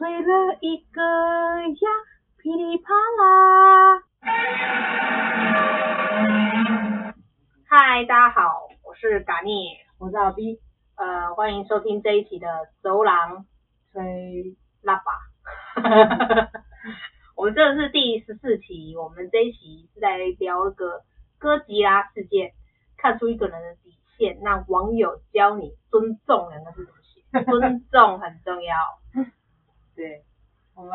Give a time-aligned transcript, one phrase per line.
[0.00, 1.90] 吹了一个呀，
[2.38, 4.02] 噼里啪啦。
[7.68, 10.58] 嗨，大家好，我是嘎尼，我是阿 B，
[10.96, 12.48] 呃，欢迎收听这一期的
[12.80, 13.44] 走廊
[13.92, 15.04] 吹喇叭。
[17.36, 21.02] 我们这是第十四期，我们这一期是在聊一个
[21.38, 22.52] 哥吉拉事件，
[22.96, 28.74] 看出一个人的底线，让网友教你尊重人的事情，尊重很重要。
[30.00, 30.22] 对，
[30.74, 30.90] 我们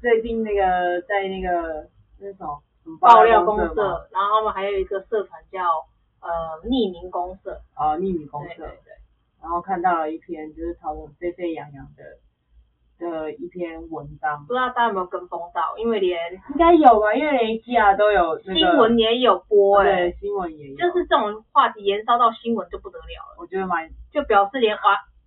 [0.00, 1.86] 最近那个在那个
[2.18, 2.60] 那种
[3.00, 5.62] 爆料公社，然后我们还有一个社团叫
[6.20, 6.28] 呃
[6.64, 7.60] 匿名公社。
[7.74, 8.54] 啊，匿名公社。
[8.56, 8.92] 对对对。
[9.40, 12.02] 然后看到了一篇就是讨论沸沸扬扬的
[12.98, 15.78] 的一篇文章，不知道大家有没有跟风到？
[15.78, 23.36] 因为连应该有吧，因为连 IKEA 都有、那个、新闻也有播哎、欸，对，新闻也有，就是这种话题延烧到新闻就不得了了。
[23.38, 24.82] 我觉得蛮，就表示连娃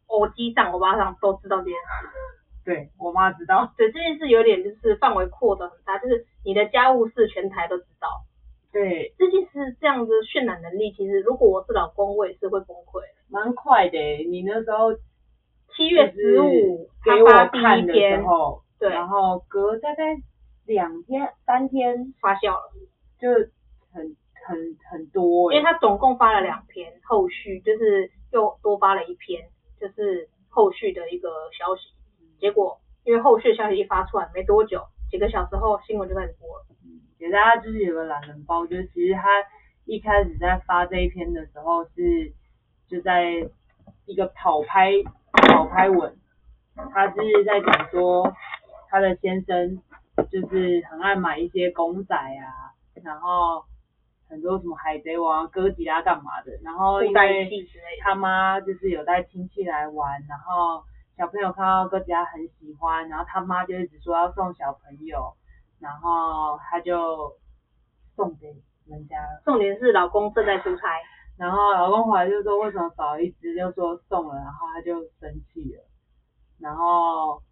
[0.10, 2.43] 我机上我巴上都知道这件事。
[2.66, 3.74] 对，我妈知道。
[3.78, 8.08] 对，这件事有点就是范围扩得很大，就是你的家务事全台都知道。
[8.72, 13.02] 对，这件事这样子渲染能力，其实如果我是老公，我也是会崩溃。
[13.30, 13.98] 蛮快的，
[14.30, 14.94] 你那时候
[15.76, 20.16] 七月十五给我看的时候，对，然后隔大概
[20.66, 22.72] 两天三天发酵了，
[23.20, 23.30] 就
[23.92, 24.16] 很
[24.48, 25.52] 很很多。
[25.52, 31.90] 因为他总共发了两篇，后续就是又多发了一篇，就是后续的一个消息。
[32.44, 36.66] 结果，因为后续消息一发出来没多久，几个小时后新闻就开始播了。
[36.84, 39.30] 嗯，给大家就是有个懒人包，就是其实他
[39.86, 42.34] 一开始在发这一篇的时候是
[42.90, 43.50] 就在
[44.06, 44.92] 一个跑拍
[45.32, 46.18] 跑拍文，
[46.94, 48.34] 他是在讲说
[48.90, 49.82] 他的先生
[50.30, 53.64] 就是很爱买一些公仔啊，然后
[54.28, 57.50] 很多什么海贼王、哥吉拉干嘛的，然后因为
[58.02, 60.84] 他妈就是有带亲戚来玩，然后。
[61.16, 65.34] 小朋友看到哥吉拉很喜欢，然后他妈就一直说要送小朋友，
[65.80, 67.38] 然后他就
[68.16, 68.48] 送给
[68.88, 69.16] 人家。
[69.46, 70.88] 重点是老公正在出差，
[71.38, 75.84] 然后老公回来就说为什么少一只，就说送了，然后他就生气了，
[76.60, 77.44] 然后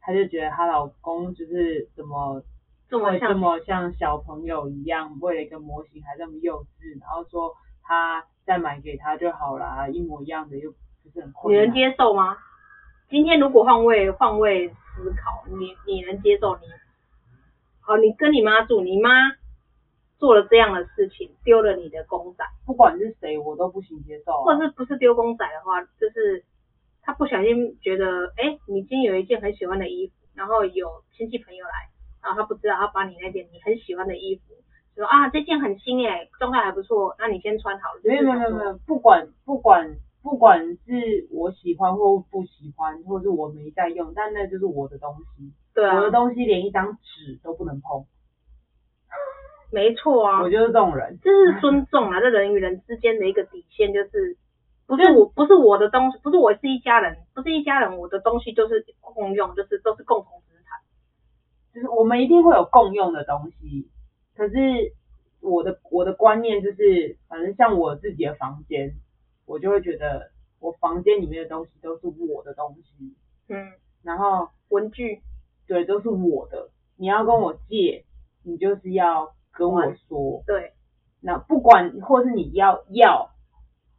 [0.00, 2.42] 他就觉得她老公就是怎么
[2.88, 11.62] 这么这么像小朋友一样，为了一个模型还这么幼稚，然后说他再买给他就好啦，一模一样的又不是很困难。
[11.62, 12.36] 你能接受吗？
[13.08, 14.74] 今天如果换位换位思
[15.10, 16.62] 考，你你能接受你？
[17.80, 19.10] 好，你跟你妈住，你妈
[20.18, 24.42] 做了这样的事情，丢了你的公仔，不管是谁，我都不行接受啊。
[24.42, 26.44] 或者是不是丢公仔的话，就是
[27.00, 31.88] 他不小心觉得，哎，你今天有一件很喜欢的衣服，然后有亲戚朋友来，
[32.24, 34.42] 然后他不知道，他把你那件你很喜欢的衣服，
[34.96, 38.00] 说啊这件很新哎，状态还不错，那你先穿好了。
[38.02, 39.94] 没有没有没有，不管不管。
[40.26, 45.52] 不管是我喜欢或不喜欢，或是我没在用，但那就是我的东西。
[45.72, 48.04] 对啊，我的东西连一张纸都不能碰。
[49.70, 51.20] 没错啊，我就是这种人。
[51.22, 54.36] 这是尊重啊，这人与人之间的一个底线，就是
[54.88, 60.80] 不是我不是我的东西，不是我是一家人，不是一家人，我的东西就是共用，就是都是共同资产。
[61.72, 63.88] 就是我们一定会有共用的东西，
[64.34, 64.56] 可是
[65.40, 68.96] 我的我的观念就是，反正像我自己的房间。
[69.46, 70.30] 我就会觉得
[70.60, 73.14] 我房间里面的东西都是我的东西，
[73.48, 75.22] 嗯，然后文具，
[75.66, 76.70] 对，都是我的。
[76.96, 78.04] 你要跟我借，
[78.42, 80.72] 你就是要跟我说，对。
[81.20, 83.30] 那不管或是你要要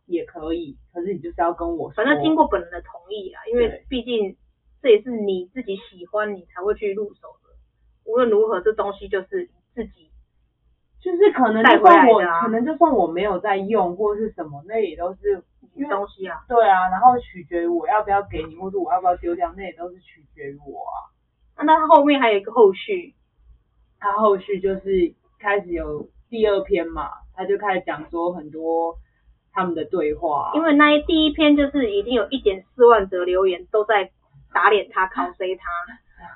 [0.06, 4.38] 也可以，可是你就是要跟我说，反正经过本人的同意啊，因为毕竟
[4.82, 7.56] 这也是你自己喜欢，你才会去入手的。
[8.06, 10.07] 无论如何，这东西就是自己。
[11.00, 15.44] 就是可能就算我，可能就算我没有在用或是什么，那也都是
[15.90, 16.44] 东西啊。
[16.50, 20.82] 对啊，然后取决于我要不要给你，或者我要不要丢掉，那也都是取决于我
[21.56, 21.64] 啊。
[21.64, 23.14] 那他后面还有一个后续，
[24.00, 28.98] 他后续就是开始有第二篇嘛，他就开始讲说很多
[29.54, 30.52] 他们的对话。
[30.56, 34.12] 因为那一第一篇就是已经有一点四万则留言都在
[34.52, 35.64] 打脸他、 靠塞他，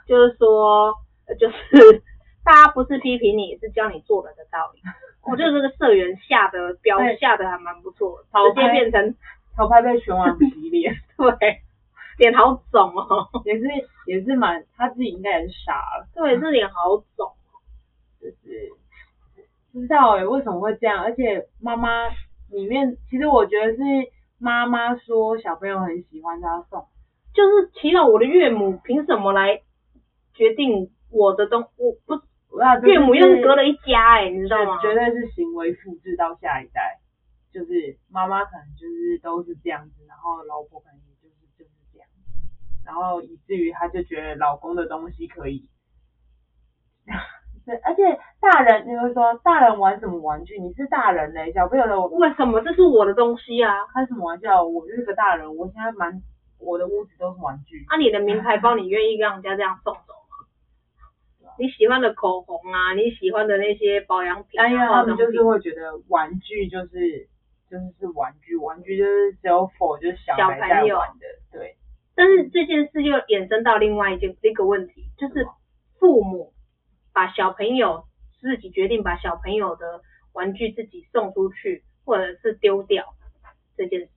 [0.08, 0.94] 就是说，
[1.40, 2.04] 就是。
[2.44, 4.82] 大家不是批评你，是教你做人的道理。
[5.24, 8.24] 我觉得这个社员下的标下的还蛮不错，
[8.56, 9.16] 直接变成
[9.56, 11.62] 头拍被全网洗脸， 对，
[12.18, 13.66] 脸好肿哦， 也是
[14.08, 17.34] 也是蛮他自己应该也是傻了，对，这脸好肿，
[18.20, 18.72] 就是
[19.72, 22.10] 不知道哎、欸、为什么会这样，而且妈妈
[22.50, 23.84] 里面其实我觉得是
[24.40, 26.88] 妈妈说小朋友很喜欢他送，
[27.36, 29.62] 就是提到我的岳母凭什么来
[30.34, 32.24] 决定我的东我不。
[32.84, 34.80] 岳母又是隔了一家哎、欸，你知道吗？
[34.82, 37.00] 绝对是行为复制到下一代，
[37.54, 42.08] 就是妈妈可能就是都是这样子，然后老婆可能也就是就是这样。
[42.86, 45.70] 然后以至于她就觉得老公的东西可以。
[47.64, 48.02] 对，而且
[48.42, 50.60] 大人你会说大人玩什么玩具？
[50.60, 53.86] 你是大人嘞，小朋友的为什么这是我的东西啊？
[53.94, 54.64] 开什么玩笑？
[54.64, 56.22] 我就是个大人，我现在满
[56.60, 57.86] 我的屋子都是玩具。
[57.88, 60.21] 啊，你的名牌包你愿意让人家这样送走吗？
[61.62, 67.28] 你喜欢的口红啊，你喜欢的那些保养品，啊，哎呀，他们就是会觉得玩具就是
[67.70, 71.76] 就是是玩具，玩具就是只有 for 就是小孩在玩的，对。
[72.16, 75.46] 但是这件事又衍生到另外一件一个问题，就是
[76.00, 76.54] 父母。
[77.14, 78.06] 把小朋友
[78.40, 80.00] 自己决定把小朋友的
[80.32, 83.04] 玩具自己送出去，或者是丢掉
[83.76, 84.10] 这件事，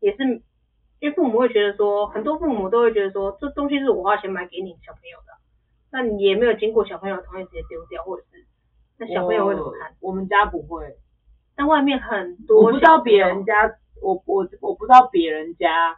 [0.00, 0.24] 也是
[0.98, 5.35] 因为父母会觉得说，很多父母都会觉得说，这东西是我花钱买给你小朋友的，
[5.96, 8.44] 那你也没有经过小朋友同意直接丢掉，或者是
[8.98, 9.96] 那小朋友会怎么看？
[10.00, 10.94] 我，我们家不会，
[11.56, 13.54] 但外面很多，我不知道别人家，
[14.02, 15.96] 我我我不知道别人家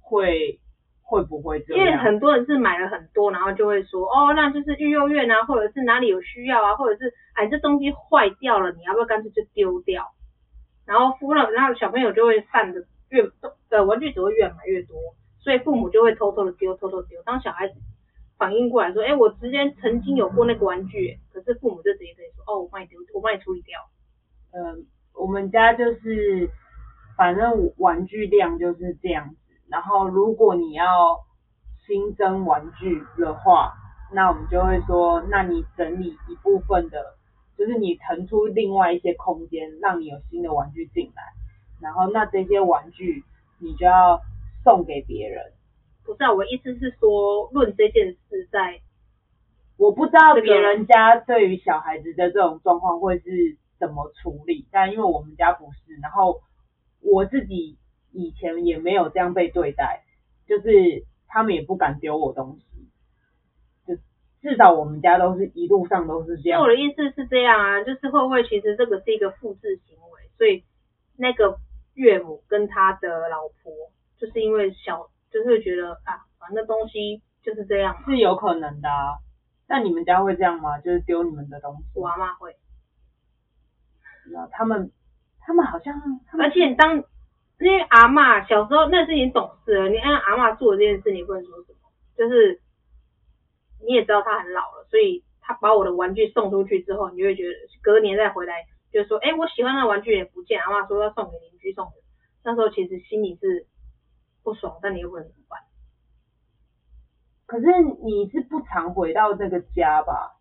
[0.00, 0.58] 会。
[1.06, 1.84] 会不会这样？
[1.86, 10.14] 因为很多人是买了很多，然后就会说，哦，那就是育幼院啊，或者是哪里有需要啊，或者是哎，这东西坏掉了，你要不要干脆就丢掉？
[10.86, 13.22] 然后敷了，然后小朋友就会散的越，
[13.68, 14.96] 呃，玩具只会越买越多，
[15.40, 17.22] 所以父母就会偷偷的丢，偷偷丢。
[17.22, 17.74] 当小孩子
[18.36, 23.78] 反应过来说，哎，我之前曾经有过那个玩具，可是父母就直接可以说，哦，我帮你丢，我帮你处理掉。
[24.52, 26.50] 嗯、我们家就是，
[27.16, 29.36] 反正玩具量就是这样子。
[29.68, 31.20] 然后，如果你要
[31.86, 33.72] 新增玩具的话，
[34.12, 37.16] 那我们就会说，那你整理一部分的，
[37.56, 41.22] 就是你腾出另外一些空间，让你有新的玩具进来。
[41.80, 43.24] 然后，那这些玩具
[43.58, 44.20] 你就要
[44.62, 45.52] 送给别人。
[46.04, 48.80] 不是啊，我意思是说，论这件事在，
[49.76, 56.40] 我不知道别人家对于小孩子的这种状况会是怎么处理，但因为我们家不是，然后
[57.00, 57.78] 我自己。
[58.16, 60.04] 以前也没有这样被对待，
[60.46, 62.88] 就是他们也不敢丢我东西，
[63.84, 63.96] 就
[64.40, 66.62] 至少我们家都是一路上都是这样。
[66.62, 70.62] 我的意思是这样啊，就是会不会其实这个是一个复制行为，所以
[71.16, 71.58] 那个
[71.94, 73.72] 岳母跟他的老婆
[74.20, 79.18] 就是因为小，就是觉得啊，反正东西就是这样，是有可能的啊。
[79.66, 80.78] 那你们家会这样吗？
[80.78, 81.98] 就是丢你们的东西？
[81.98, 82.54] 我阿妈会。
[84.32, 84.92] 那他们，
[85.40, 86.00] 他们好像，
[86.38, 87.02] 而且当。
[87.60, 91.78] 因为阿嬷小时候那是已经懂事了，你按阿嬷做的这件事，你不能说什么，
[92.18, 92.60] 就是
[93.86, 101.92] 你也知道他很老了，所以他把我的玩具送出去之后，你就会觉得隔年再回来，就说，哎，我喜欢的玩具也不见，阿嬷说要送给邻居送的，
[102.42, 103.66] 那时候其实心里是
[104.44, 105.60] 不爽，但你又不能怎么办？
[107.46, 107.66] 可是
[108.04, 110.36] 你是不常回到这个家吧？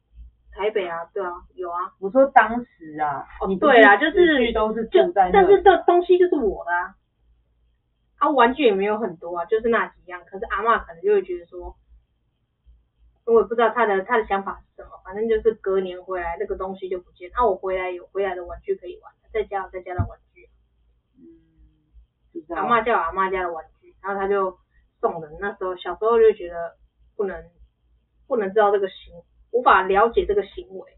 [0.51, 1.93] 台北啊，对啊，有啊。
[1.99, 6.95] 我说当时啊，哦，你对啊，就是都是住在那，但是这东西就是我的啊。
[8.17, 10.23] 啊、玩具也没有很多啊，就是那几样。
[10.25, 11.75] 可是阿嬷可能就会觉得说，
[13.25, 17.29] 我也不知道他的他的想法是什么，反正就是隔年回来那个东西就不见。
[17.33, 20.47] 啊，我回来有回来的玩具可以玩，在家有在家的玩具。
[21.17, 23.72] 嗯，阿嬷叫阿嬷家的玩具，
[24.03, 24.57] 然后他就
[24.99, 25.37] 送人。
[25.39, 26.75] 那时候小时候就觉得
[27.15, 27.43] 不能
[28.27, 29.13] 不能知道这个行，
[29.51, 30.91] 无法了解这个行为。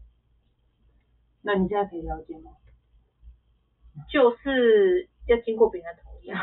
[1.42, 2.50] 那你现在可以了解吗？
[4.12, 6.42] 就是要经过别人的同意啊。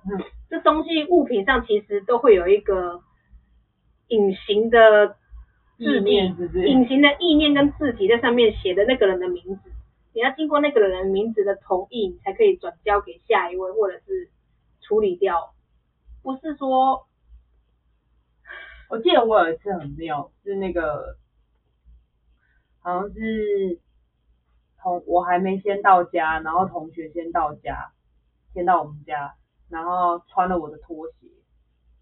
[0.48, 3.02] 这东西物品上其实都会有一个
[4.08, 5.16] 隐形的
[5.78, 6.14] 字体，
[6.66, 9.72] 隐形的意念跟字体在上面写的那个人的名字，
[10.12, 14.28] 你要经过那个人名字的同意，你才可以转交给下一位，或者是
[14.82, 15.54] 处理掉。
[16.22, 17.06] 不是说，
[18.88, 21.18] 我记得我有一次很妙，是那个
[22.80, 23.80] 好像是
[24.78, 27.92] 同我还没先到家，然后同学先到家。
[28.54, 29.34] 先到我们家，
[29.70, 31.26] 然后穿了我的拖鞋，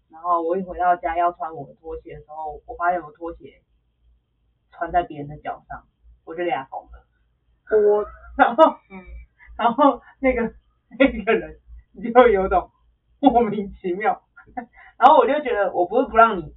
[0.09, 3.63] 然后我一回到家要穿我的拖鞋的时候，我发现我拖鞋
[4.69, 5.87] 穿在别人的脚上，
[6.25, 7.05] 我就俩红了。
[7.71, 8.05] 我，
[8.37, 8.99] 然后，嗯，
[9.57, 10.53] 然后那个
[10.99, 11.57] 那个人
[12.13, 12.69] 就有种
[13.21, 14.21] 莫名其妙，
[14.99, 16.53] 然后我就觉得我不是不让你，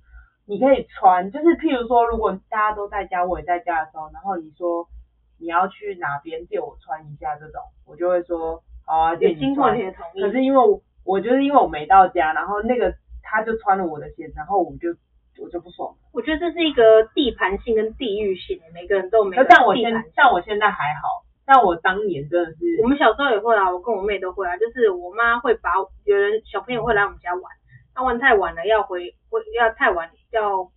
[0.46, 4.88] 你可以穿，就是譬如说，如果大家都在家，我也在家的时候，然后你说
[5.38, 8.62] 你要去哪边借我穿一下这种，我就会说。
[8.86, 10.20] 好啊，就经过你的同意。
[10.20, 12.92] 可是因为我，我就是因为我没到家，然后那个
[13.22, 14.90] 他就穿了我的鞋，然后我就
[15.42, 15.96] 我就不爽。
[16.12, 19.48] 我觉得这是一个地盘性跟地域性，每个人都没有。
[19.48, 22.58] 像我现像我现在还好，但我当年真的是。
[22.82, 25.70] 我们小时候也会啊，我跟我妹都会啊，就是我妈会把
[26.04, 27.42] 有人小朋友会来我们家玩，
[27.94, 30.70] 那玩太晚了要回，会要太晚要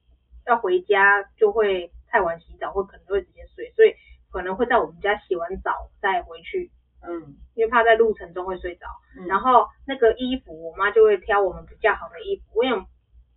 [0.46, 3.94] 要回家就会太晚洗澡，或可能会直接睡，所以
[4.32, 6.72] 可能会在我们家洗完澡再回去。
[7.08, 8.86] 嗯，因为怕在路程中会睡着，
[9.18, 12.84] 嗯，然后那个衣服我妈就会挑我们比较好的衣服，因为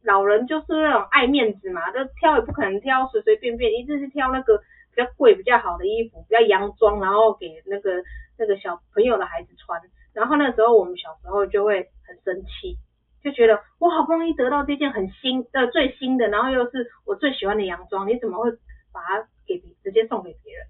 [0.03, 4.63] 老人就是那种爱面子嘛，就挑也不可能挑随随便便，一定是挑那个
[4.94, 8.02] 比较贵、比较好的衣服，比较洋装，然后给那个
[8.38, 9.80] 那个小朋友的孩子穿。
[10.12, 12.76] 然后那时候我们小时候就会很生气，
[13.23, 18.50] 就觉得我好不容易得到这件很新的、最新的，然后又是我最喜欢的洋装，你怎么会
[18.92, 20.66] 把它给直接送给别人？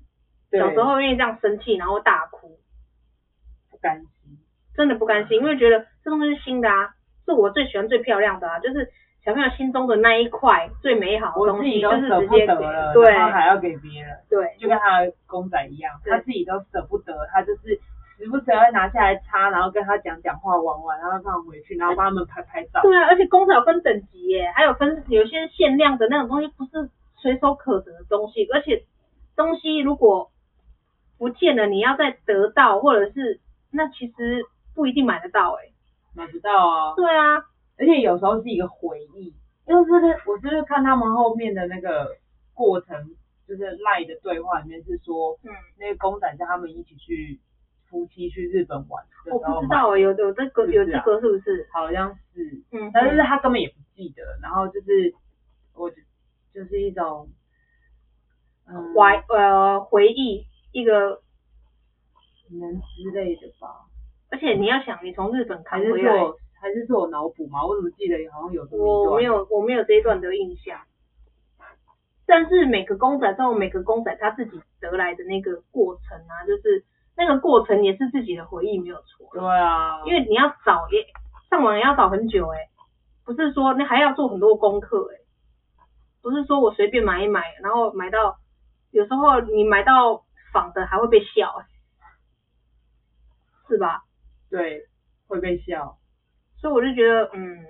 [0.61, 2.59] 小时候因为这样生气，然后大哭，
[3.71, 4.39] 不甘心，
[4.75, 8.91] 真的不甘心，因为觉得这东西是新的啊，是我最喜欢、最漂亮的啊，就是
[9.25, 12.55] 小朋友心中的那一块最美好的东西，就是直接给，
[12.95, 17.79] 对，然后还要给别人，对，就跟他的公仔一样，他自己都舍不得，他就是
[18.19, 22.81] 时不时会拿下来擦，然后跟他讲讲话、玩玩，然后放回去，然后帮他们拍拍照。
[22.83, 28.85] 对啊，而且公仔有分等级耶，还有分有些限量的那种东西，不是随手可得的东西，而且
[29.37, 30.31] 东西如果
[31.19, 35.73] 不见了，你要再得到，或者是那其实不一定买得到哎、欸，
[36.15, 36.95] 买不到啊。
[36.97, 37.45] 对啊，
[37.81, 39.35] 而且有时候是一个回忆，
[39.67, 39.91] 就是
[40.27, 42.15] 我就是看他们后面的那个
[42.55, 43.11] 过程，
[43.49, 47.41] 就是赖的对话里面是说，嗯，那个公仔叫他们一起去
[47.89, 49.05] 夫妻去日本玩。
[49.33, 51.67] 我不知道有有这个有这个是不是？
[51.73, 55.15] 好像是，嗯，但是他根本也不记得，然后就是
[55.75, 55.91] 我
[56.55, 57.29] 就是一种
[58.95, 60.47] 怀呃回忆。
[60.73, 61.21] 一个
[62.49, 63.91] 人之类的吧，
[64.31, 66.13] 而且你要想，你从日本开回来，
[66.61, 67.65] 还是还是说我脑补嘛？
[67.65, 69.13] 我怎么记得好像有这么一段？
[69.13, 70.81] 我没有，我没有这一段的印象。
[72.27, 76.85] 但是每个公仔都有每个公仔他自己得来的那个过程啊，就是
[77.17, 79.29] 那个过程也是自己的回忆，没有错。
[79.33, 81.07] 对啊，因为你要找也
[81.49, 82.69] 上网也要找很久哎、欸，
[83.25, 85.23] 不是说你还要做很多功课哎、欸，
[86.23, 88.39] 不是说我随便买一买，然后买到
[88.91, 90.25] 有时候你买到。
[90.53, 91.63] 仿的还会被笑，
[93.69, 94.03] 是吧？
[94.51, 94.89] 对，
[95.29, 95.97] 会被笑。
[96.61, 97.67] 所以我就觉得，嗯，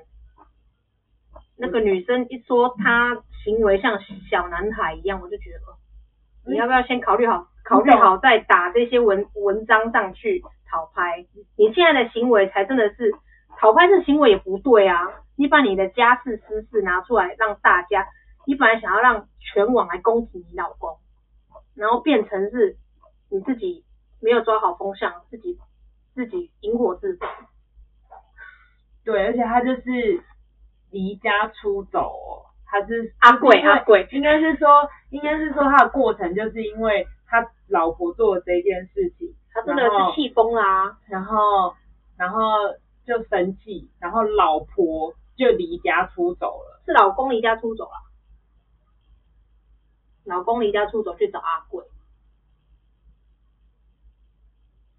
[1.56, 11.24] 那个女生一说她行为像小男孩一样，我就觉得，你要不要先考虑好，考虑好再打这些文文章上去讨拍？
[11.56, 13.14] 你现在的行为才真的是
[13.58, 15.06] 讨拍，这行为也不对啊！
[15.36, 18.08] 你把你的家事私事拿出来让大家，
[18.46, 20.98] 你本来想要让全网来攻击你老公。
[21.76, 22.76] 然后变成是
[23.30, 23.84] 你自己
[24.20, 25.58] 没有抓好风向，自己
[26.14, 27.28] 自己引火自焚。
[29.04, 30.22] 对，而且他就是
[30.90, 41.74] 离家出走，他是阿贵阿贵，应该是说应该是说他的过程就是因为他老婆做了这件事情，他真的是气疯啦，然后
[42.16, 42.40] 然后
[43.06, 48.10] 就生气，然后老婆就离家出走了，是老公离家出走了。
[50.24, 51.82] 老公离家出走去找阿贵，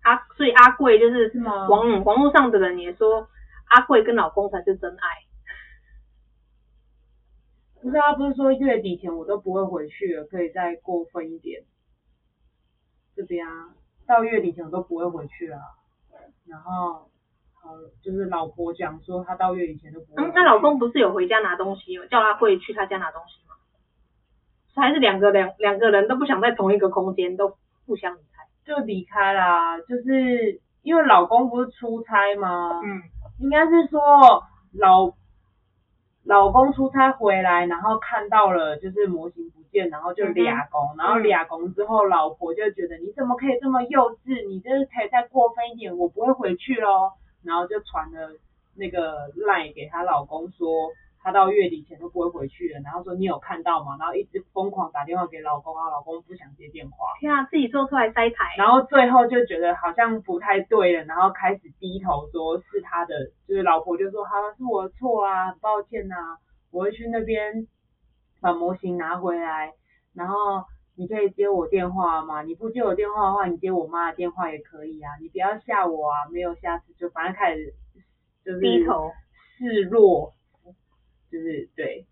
[0.01, 1.31] 阿所以阿贵就是
[1.69, 3.29] 网网络上的人也说
[3.71, 5.07] 阿贵跟老公才是真爱。
[7.81, 11.63] 不是他不是说月底前我都不会回去了，可以再过分一点。
[13.15, 13.69] 这边啊，
[14.05, 15.57] 到月底前我都不会回去了。
[16.45, 17.09] 然后，
[17.53, 17.71] 好，
[18.03, 20.23] 就是老婆讲说她到月底前都不会。
[20.23, 23.55] 嗯，那老公不是有回家拿东西，有叫阿贵去他家拿东西吗？
[24.75, 29.79] 还是两个两两个人都不想在同一个空间，都互相离开，就离开啦。
[29.79, 32.79] 就是因为老公不是出差吗？
[32.83, 33.01] 嗯，
[33.41, 33.99] 应该是说
[34.71, 35.11] 老
[36.23, 44.47] 老公出差回来，然后看到了就是模型不见，然后就俩公，嗯、然后俩公之后，老婆就觉得你怎么可以这么幼稚？
[44.47, 47.11] 你就是可以再过分一点，我不会回去喽。
[47.43, 48.37] 然后就传了
[48.75, 50.67] 那个 line 给她老公说。
[51.23, 53.95] 他到月底前都不会回去了，然后说你有看到吗？
[53.99, 57.13] 然后一直疯狂打电话给老公啊，老公不想接电话。
[57.19, 58.55] 天啊，自己做出来塞台。
[58.57, 63.13] 然后最后就觉得好像不太对了，然后开始低头说是他的，
[63.47, 66.37] 就是老婆就说好了，是我的错啊，很抱歉呐、啊，
[66.71, 67.67] 我会去那边
[68.41, 69.73] 把模型拿回来，
[70.15, 70.35] 然后
[70.97, 72.41] 你可以接我电话吗？
[72.41, 77.75] 你不接我电话的话，你接我妈的电话也可以啊，你不要吓我啊，没有下次就反正开始
[78.43, 79.11] 就是低头
[79.59, 80.33] 示弱。
[81.31, 82.05] 就是对，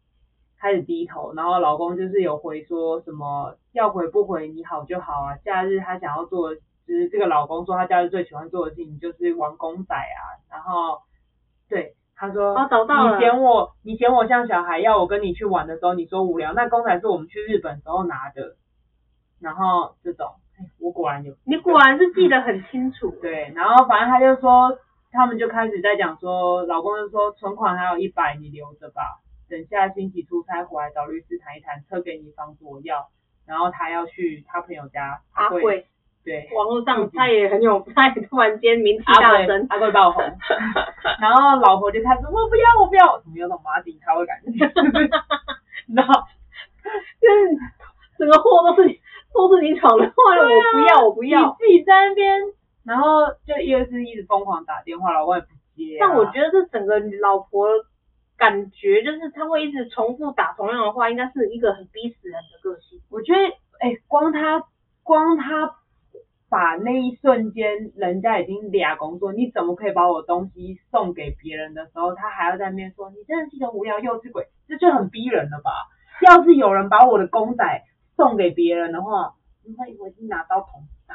[0.57, 5.35] 开始低头，然后老公就是有回说什么要回不回你好就好啊。
[5.43, 10.39] 假日他想要做，就是这个老公说他假日最喜欢做的事情就是玩公仔啊。
[10.49, 11.01] 然后
[11.67, 18.55] 对他说，哦，找到了，你嫌我你嫌我像小孩，要我跟你去玩的时候你说无聊，那公仔是我们去日本时候拿的。
[19.41, 20.27] 然后这种，
[20.79, 23.11] 我果然有，你果然是记得很清楚。
[23.21, 24.77] 对，然后反正他就说。
[25.11, 33.07] 他们就开始在讲说，老公就说存款还有一百，你留着吧，等下星期出差回来找律师谈一谈，车给你，房子我要，
[33.47, 35.87] 然后他要去他朋友家，阿贵，
[36.23, 40.23] 对，网络上他也很有，他也突然间名气大增，阿贵爆红，
[41.19, 44.65] 然后老婆就开始我不要我不要，怎么有种马景涛的感觉？
[45.95, 46.13] 然后
[47.19, 47.57] 就是
[48.19, 48.99] 整个货都是
[49.33, 52.41] 都是你闯的祸，啊、我不要我不要，你自己在那边，
[52.89, 56.01] 然后就一个是一直疯狂打电话，老公也不接、啊。
[56.01, 57.67] 但我觉得这整个老婆
[58.35, 62.99] 感觉就是他会一直重复打同样的话，应该是一个很逼死人的个性。
[63.09, 63.39] 我觉得，
[63.79, 64.65] 哎、欸，光他
[65.03, 65.75] 光他。
[66.51, 75.69] 把那一瞬间，人家已经俩工作，你怎么可以把我东西送给别人的时候，他还要在那边说，你真的是个无聊幼稚鬼，这就很逼人了吧？
[76.25, 77.83] 要是有人把我的公仔
[78.15, 81.13] 送给别人的话，你会我已经拿刀捅他。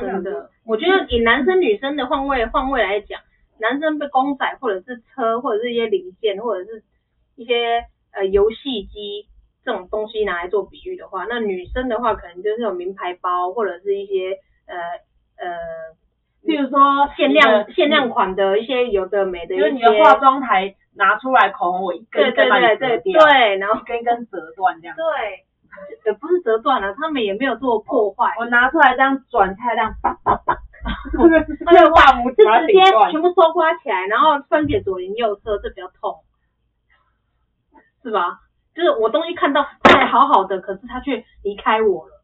[0.00, 3.20] 真的，我觉得以男生女生的换位换位来讲，
[3.58, 6.82] 男生被公仔或者是车或者是一些零件或者是
[7.36, 9.26] 一些呃游戏机。
[9.66, 14.36] 这种东西拿来做比喻的话，那女生的话可能就是有名牌包或者是一些
[14.66, 14.76] 呃
[15.38, 15.56] 呃，
[16.44, 25.46] 譬如说限量限量款的一些有的没的一些，就是你的化妆台拿出来口红，我一根一根把你折掉，对，然后一根一根折断这样，对，
[26.04, 30.58] 也不是折断了，他们也没有做破坏，我拿出来这样转菜这样叭叭叭
[31.12, 36.22] 那个大拇指直接全部收刮起来，然后分解左邻右舍，这比较痛，
[38.02, 38.40] 是吧？
[38.74, 42.22] 就是我东西看到他还好好的，可是他却离开我了，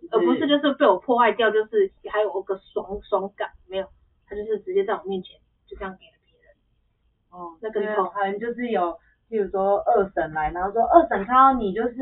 [0.00, 3.86] 是而不是就是被我破坏掉，就是还有个爽爽感没有，
[4.28, 6.50] 他就是直接在我面前就这样给了别人。
[7.30, 8.98] 哦，那更痛，可能就是有，
[9.30, 11.94] 比如说二婶来，然后说二婶看到你就是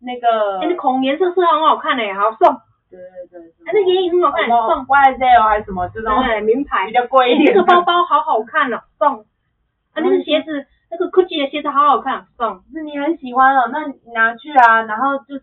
[0.00, 2.60] 那个，哎、欸，那口红颜色是很好看的，好送。
[2.90, 3.00] 对
[3.30, 3.50] 对对。
[3.66, 4.86] 哎，那眼影很好看，送。
[4.86, 6.22] YSL 还是什么这种？
[6.24, 7.54] 对，名牌比较贵一点。
[7.54, 9.20] 这个包包好好看哦，送。
[9.20, 10.66] 啊，那个鞋子。
[10.88, 15.42] 那个 Gucci 的鞋子好好看，送，是你很喜欢哦，那你拿去啊，然后就是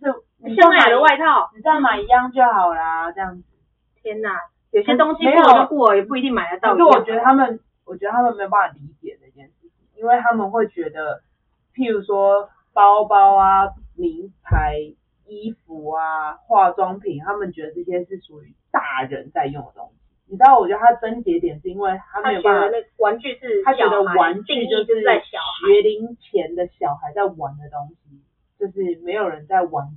[0.56, 3.44] 香奈儿的外套，你再买一样就好啦，这样子。
[4.02, 4.40] 天哪，
[4.72, 6.72] 有些东西过就过，也不一定买得到。
[6.72, 11.22] 可是我觉得他们，我觉得他们没有办法理解这件事情，因为他们会觉得，
[11.76, 14.80] 譬如说包包啊、名牌
[15.26, 20.00] 衣服啊、化妆品，他们觉得这些是属于大人在用的东西。
[20.28, 28.22] 你知道，我觉得他症结点是因为他没有办法，那玩具是他觉得玩具就是在小学龄前的小孩在玩的东西，
[28.60, 29.88] 就是没有人在玩。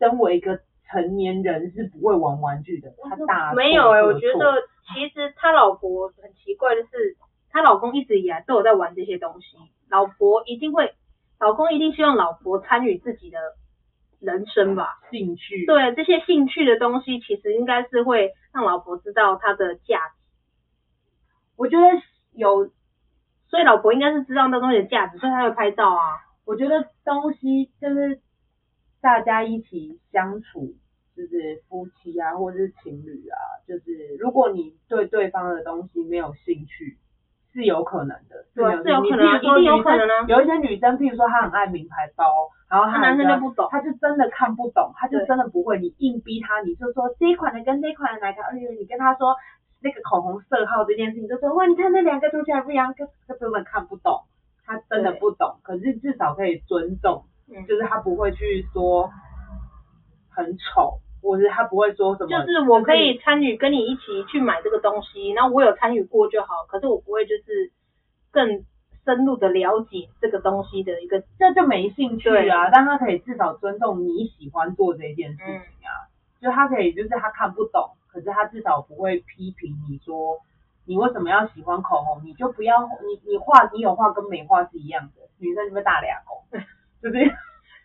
[0.00, 0.58] 身为一个
[0.90, 4.60] 成年人是不会玩玩具的，他大没有哎、我觉得
[4.92, 7.16] 其实他老婆很奇怪的是，
[7.50, 9.56] 他老公一直以来都有在玩这些东西，
[9.88, 10.92] 老婆一定会，
[11.38, 13.38] 老公一定希望老婆参与自己的。
[14.20, 20.14] 人生吧，兴趣，对，这些兴趣的东西，其实应该是会让老婆知道它的价值。
[21.58, 21.84] 我觉得
[22.32, 22.70] 有，
[23.48, 26.00] 所以老婆应该是知道那东西的价值，所以她会拍照啊。
[26.46, 28.22] 我觉得东西就是
[29.02, 30.74] 大家一起相处，
[31.14, 33.36] 就是夫妻啊，或者是情侣啊，
[33.68, 36.96] 就是如果你对对方的东西没有兴趣，
[37.54, 38.44] 是有可能的。
[38.54, 40.26] 对，是有可能啊，一定有可能啊。
[40.28, 42.50] 有一些女生，譬如说她很爱名牌包。
[42.68, 45.78] 然后她男生就不懂，她就真的看不懂，她就真的不会。
[45.78, 48.42] 你硬逼她，你就说这一款的跟这一款的哪个？
[48.42, 49.36] 而且你跟她说
[49.80, 54.22] 那个口红色号这件事情，就说哇，你看那两个涂起来不一样，他他根本看不懂，
[54.66, 55.60] 他真的不懂。
[55.62, 57.26] 可是至少可以尊重，
[57.68, 59.08] 就是他不会去说
[60.30, 62.28] 很丑，或者他不会说什么。
[62.28, 66.48] 就是我可以参与跟你一起去买这个东西，然后我有参与过就好。
[66.68, 67.72] 可是我不会就是
[68.30, 68.64] 更。
[69.06, 72.70] 深入的了解这个东西的一个，这就没兴趣啊。
[72.72, 76.08] 但他可以至少尊重你喜欢做这件事情啊。
[76.40, 80.38] 就他可以，就是他看不懂，可是他至少不会批评你说
[80.86, 85.28] 你为什么要喜欢口红，你就不要你你画你有画跟没画是一样的。
[85.38, 86.60] 女生就会大俩工，
[87.02, 87.30] 就是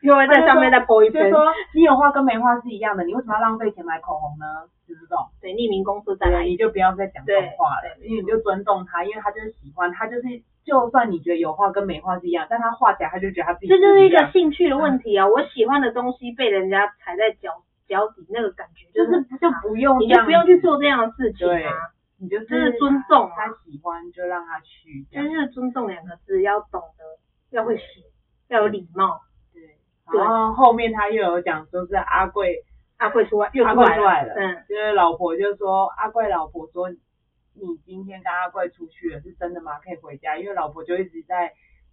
[0.02, 4.46] 因为在上面再播一遍，就是说你有画跟没画是一样的，你为什么要浪费钱买口红呢？
[4.88, 5.28] 就是这种。
[5.42, 10.42] 对，匿名公司再来，你就不要再讲这种话了，因为你就尊重他，因为他就是喜欢，他就是。
[10.66, 13.68] 就算你觉得有画跟没画是一样，但他画起来他就觉得他自己。
[13.68, 15.26] 这就是一个兴趣的问题啊！
[15.26, 21.74] 嗯、我喜欢的东西被人家踩在脚脚底，那个感觉就是就不用，你就不用去做这样的事情啊！
[22.20, 28.04] 你就是尊重，他喜欢就让他去，就是尊重两个字，要懂得，要会写，
[28.50, 29.22] 要有礼貌。
[30.12, 32.64] 对，然后后面他又有讲说是阿贵，
[32.98, 36.90] 阿贵出来，又出来了，嗯，就是老婆就说阿贵老婆说。
[37.62, 39.80] 你今天跟阿贵出去了，是真的吗？
[39.84, 41.52] 可以回家，因为老婆就一直在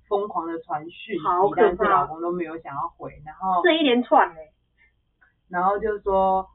[0.08, 1.22] 疯狂的传讯息，
[1.56, 4.52] 但是老公都没有想要回，然后这一连串嘞，
[5.50, 6.46] 然后就说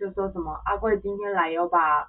[0.00, 2.08] 就说什么阿贵今天来有把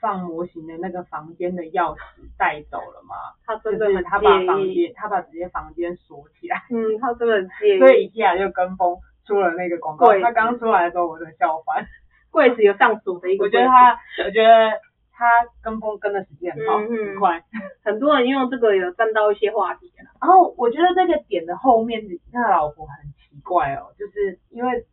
[0.00, 2.00] 放模型的那个房间的钥匙
[2.38, 3.14] 带走了吗？
[3.44, 11.86] 他真的他把房间他把直接房间锁起来，嗯，他真的很介意，所以一下就跟风出了那个广告，他刚出来的时候我就笑翻。
[12.30, 13.44] 柜子有上锁的一个。
[13.44, 14.70] 我觉得他，我觉得
[15.12, 15.26] 他
[15.62, 17.44] 跟风跟的时间很好，嗯、很快。
[17.84, 19.92] 很多人用这个有占到一些话题。
[20.20, 24.86] 然后我觉得这个点的后面，那老婆很奇怪哦，就是因为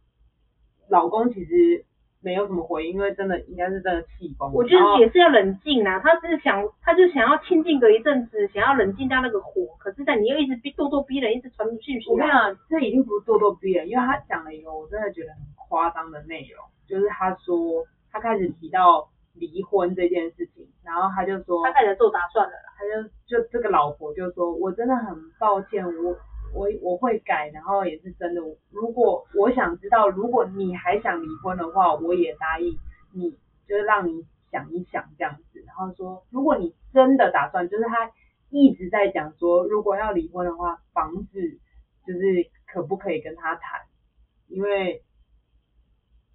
[0.89, 1.85] 老公其实。
[2.21, 4.51] 没有什么回应，因为真的应该是真的气疯。
[4.51, 9.61] 我觉得也是要冷静啊，他只是想，他就想要清静个一阵子，想要冷静掉那个火。
[9.79, 12.09] 可是，在你又一直逼咄咄逼人，一直传讯息。
[12.09, 26.17] 我跟你讲，这已经不是咄咄逼人，因为他讲了一个我真的觉得很夸张的内容，就是他说他开始提到离婚这件事情，然后他就说他开始做打算了，他就就这个老婆就说，我真的很抱歉，我。
[26.53, 28.41] 我我会改，然后也是真的。
[28.71, 32.77] 如果我想知道，如果你还想离婚的话，我也答应
[33.13, 33.31] 你，
[33.67, 35.63] 就是让你想一想这样子。
[35.67, 38.11] 然后说，如果你真的打算，就是他
[38.49, 41.59] 一直在讲说，如果要离婚的话，房子
[42.05, 43.81] 就是可不可以跟他谈？
[44.47, 45.03] 因为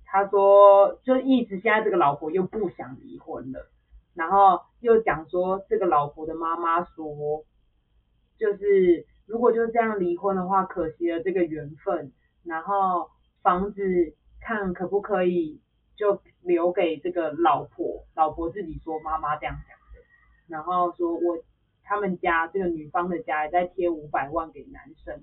[0.04, 3.70] 他说，就一直现在这个老婆又不想离婚了，
[4.14, 7.44] 然后又讲说这个老婆的妈妈说，
[8.38, 9.06] 就是。
[9.26, 12.12] 如果就这样离婚的话，可惜了这个缘分。
[12.44, 13.08] 然后
[13.42, 13.82] 房子
[14.40, 15.60] 看可不可以
[15.96, 20.02] 就留给这个老婆，老婆自己说妈妈这样讲的。
[20.48, 21.38] 然后说我
[21.84, 25.14] 他们家这个女方的家也在贴五百万给男生。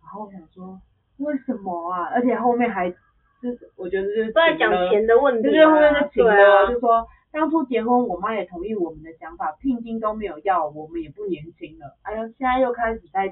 [0.00, 0.80] 然后我想说
[1.18, 2.04] 为什么啊？
[2.14, 7.06] 而且后面还就是我觉得就是都在讲钱的问题，就是后面的情了，就说。
[7.32, 11.96] 当初结婚，我妈也同意我们的想法，聘金都没有要，我们也不年轻了。
[12.02, 13.28] 哎呦，现在又开始在，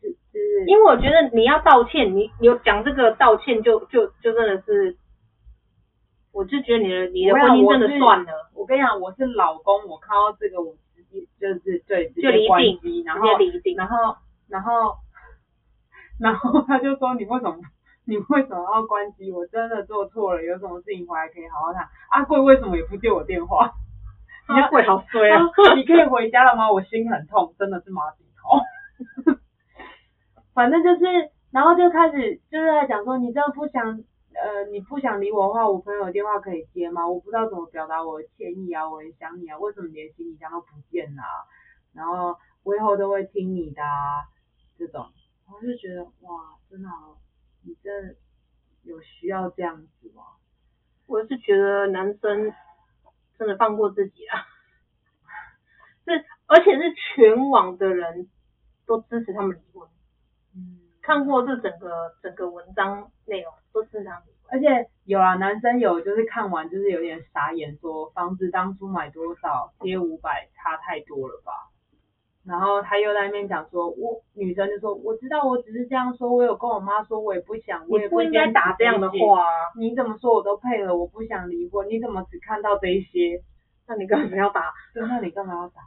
[0.00, 0.64] 是是。
[0.66, 4.96] 因为我觉得你要道歉，你有讲这个道歉就，就就就真的是，
[6.32, 8.50] 我就觉得你的你的婚姻真的算了。
[8.54, 13.26] 我跟你讲，我是老公，我看到这个我直接就是对直接关机，然后
[13.76, 14.16] 然后
[14.48, 14.96] 然后
[16.20, 17.58] 然后他就说你为什么？
[18.10, 19.30] 你为什么要关机？
[19.30, 21.86] 我真的做错了，有什么事情回来可以好好谈。
[22.10, 23.70] 阿贵为什么也不接我电话？
[24.50, 25.46] 阿贵好衰啊！
[25.76, 26.72] 你可以回家了吗？
[26.72, 29.38] 我心很痛，真的是马景涛。
[30.52, 34.02] 反正就是，然后就开始就是在讲说，你真的不想
[34.34, 37.06] 呃，你不想理我的话，我朋友的电话可以接吗？
[37.06, 41.46] 我不知道怎么表达我的歉意啊，我很想你啊，为什么连行李箱都不见啦啊？
[41.94, 44.26] 然后我以后都会听你的啊，
[44.76, 45.06] 这种，
[45.46, 47.19] 我就觉得哇，真的好。
[47.62, 47.90] 你这
[48.82, 50.22] 有需要这样子吗？
[51.06, 52.52] 我是觉得男生
[53.38, 54.46] 真的放过自己啊，
[56.04, 58.28] 是而且是全网的人
[58.86, 59.88] 都支持他们离婚。
[60.54, 71.69] 嗯，看过这整个整个文章内容都是这样子，而且有啊，男生有就是看完就是有点傻眼，说房子当初买多少贴五百差太多了吧。
[72.46, 79.16] 然后他又在那边讲说，我女生就说，我知道，我只是这样说，我有跟我妈说，我也不想，我也不应该打这样的话。
[79.78, 83.42] 你怎么说我都配合，我不想离婚，你怎么只看到这一些？
[83.86, 84.72] 那你干嘛要打？
[84.94, 85.82] 对，那你干嘛要打？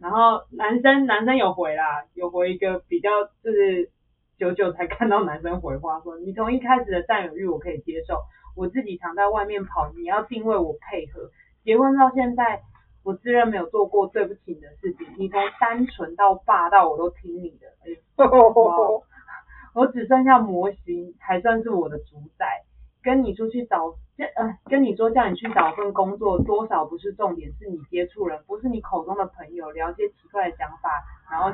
[0.00, 3.10] 然后男生男生有回啦，有回一个比较
[3.44, 3.88] 就是
[4.36, 8.18] 久久才看到男生回话说，你从一开始的占有欲我可以接受，
[8.56, 11.30] 我自己常在外面跑，你要定位我配合，
[11.62, 12.62] 结婚到现在。
[13.04, 17.94] 我自认没有做过对不起你的事情，你从单纯到霸道我都听你的，哎，
[19.74, 22.64] 我只剩下模型还算是我的主宰，
[23.02, 31.50] 跟你出去找，呃，跟你说叫你去找份工作，多少不是重点，是你接触人，不是你口中的朋友，聊些奇怪的想法，然后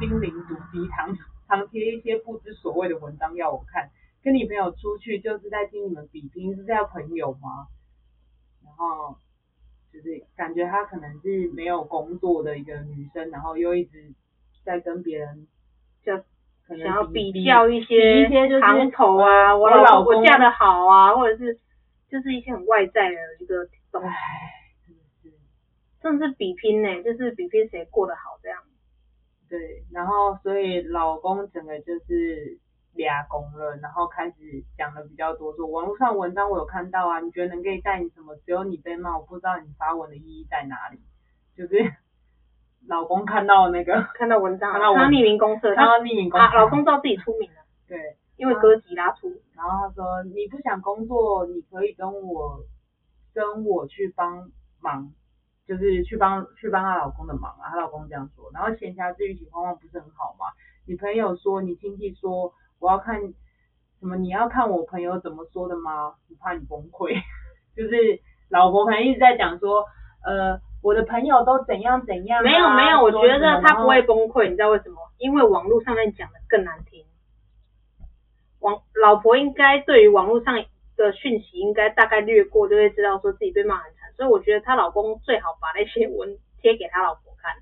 [0.00, 1.14] 心灵毒鸡汤，
[1.46, 3.90] 常贴一些不知所谓的文章要我看，
[4.22, 7.66] 跟你朋友出去就是在听你们比拼，是这样朋友吗？
[8.64, 9.18] 然后。
[9.96, 14.12] 就是感觉她可能是没有工作的一个女生，然后又一直
[14.62, 15.46] 在跟别人
[16.04, 16.14] 就
[16.66, 21.58] 可能想要比较一些一些行头啊，我老婆嫁得好啊，或者是
[22.10, 24.08] 就是一些很外在的一个东西，
[24.86, 25.32] 真的是
[26.02, 28.60] 真的是比拼呢，就是比拼谁过得好这样。
[29.48, 32.58] 对，然后所以老公整个就是。
[33.02, 38.36] 俩公了，然后开始讲的比较多，说网络上文章我有看到啊，你觉得能给带你什么？
[38.44, 40.98] 只有你被骂，我不知道你发文的意义在哪里。
[41.56, 41.92] 就是
[42.86, 47.56] 老公看到那个 看到文章，看到他匿名公社，看到匿名公社，老公知道自己出名了，
[47.88, 49.40] 对，因为哥吉拉出名。
[49.54, 52.60] 然后他说你不想工作，你可以跟我
[53.32, 55.12] 跟我去帮忙，
[55.66, 57.70] 就是去帮去帮她老公的忙啊。
[57.70, 60.46] 她老公这样说，然后闲暇之余情况况不是很好吗？
[60.86, 62.52] 你朋友说，你亲戚说。
[62.80, 64.16] 我要看什么？
[64.16, 66.14] 你要看我朋友怎么说的吗？
[66.28, 67.14] 我怕你崩溃。
[67.76, 69.84] 就是老婆可能一直在讲说，
[70.24, 72.42] 呃，我的朋友都怎样怎样啊。
[72.42, 74.96] 没有没有，我觉得他不会崩溃，你知道为什么？
[75.18, 77.04] 因为网络上面讲的更难听。
[78.60, 80.54] 网老婆应该对于网络上
[80.96, 84.12] 的讯息应该大概略过，就会知道说自己被骂很惨。
[84.16, 87.54] 所以我觉得她老公最好把那些文贴给他老婆看。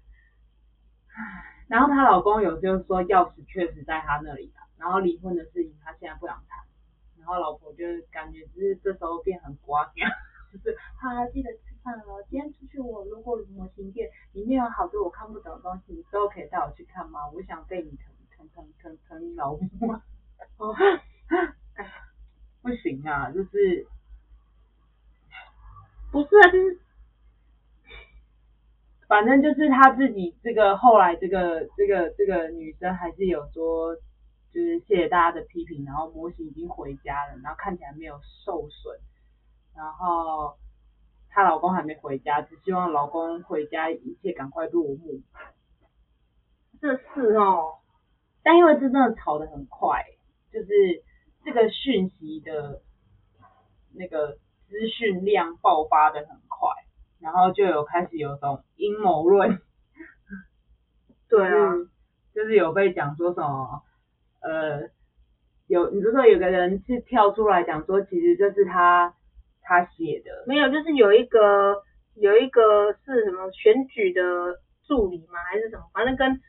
[1.68, 4.52] 然后她老公有就是说钥匙确实在他那里，
[4.84, 6.62] 然后离婚的事情他现在不想谈。
[7.16, 9.80] 然后老婆就感觉就是这时候变很乖，
[10.52, 12.22] 就是好记得吃饭了。
[12.28, 17.20] 今天出去我路过模型店，里面有好多我看不懂的东西，你都可以带我去看吗？
[17.30, 20.02] 我想被你疼疼疼疼疼你老婆。
[20.58, 20.76] 哦，
[22.60, 23.86] 不行啊，就是
[26.12, 26.78] 不是啊，就是
[29.08, 33.96] 反正就是他自己这个后来这个这个这个女生还是有说。
[34.54, 39.00] 就是谢谢大家的批评，然后模型已经回家了，然后看起来没有受损，
[39.74, 40.56] 然后
[41.28, 45.22] 她老公还没回家，只希望老公回家一切赶快落幕。
[46.80, 47.78] 这是哦，
[48.44, 50.04] 但因为这真的吵得很快，
[50.52, 50.66] 就是
[51.44, 52.80] 这个讯息的
[53.92, 54.34] 那个
[54.68, 56.70] 资讯量爆发的很快，
[57.18, 59.60] 然后就有开始有种阴谋论。
[61.28, 61.72] 对啊，
[62.32, 63.82] 就是有被讲说什么。
[64.44, 64.90] 呃，
[65.66, 69.14] 有，你就说有个人是跳出来讲说，其实这是他
[69.62, 71.82] 他写的，没有，就是有一个
[72.14, 74.22] 有一个是什么选举的
[74.86, 75.38] 助理吗？
[75.50, 75.84] 还是什么？
[75.92, 76.40] 反正跟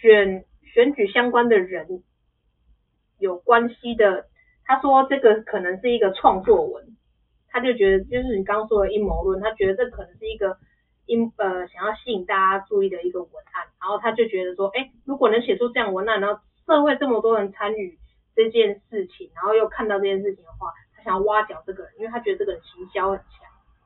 [0.00, 2.02] 选选举相关的人
[3.18, 4.26] 有关系的。
[4.64, 6.96] 他说这个可能是一个创作文，
[7.48, 10.58] 他就觉得就是你刚刚说的阴谋论，他觉得这可能是一个
[11.06, 17.98] 阴呃想要吸引大家注意的一个文案，然后他就觉得说，哎，如果能写出这样文案，然后社会这么多人参与
[18.36, 23.26] 这件事情，然后又看到这件事情的话，他想要挖角这个人，因为他觉得这个人行销很强。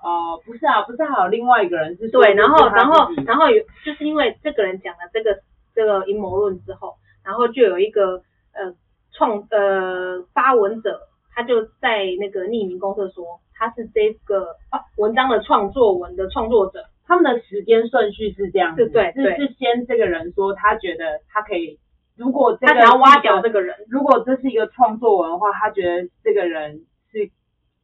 [0.02, 2.10] 哦，不是啊，不是还有另外一个人是？
[2.10, 5.40] 对，然后然后然后有就是因为这个人讲了这个
[5.74, 8.18] 这个阴谋论之后，然后就有一个
[8.52, 8.74] 呃
[9.12, 11.00] 创呃发文者，
[11.32, 21.78] 他就在那个匿名公社说他是这个啊文章的创作文的创作者，他们的时间顺序是这样子，对对，是是先这个人说他觉得他可以。
[22.16, 27.30] 如果这个他想要挖掉这个人，如果这是一个创作文的话，他觉得这个人是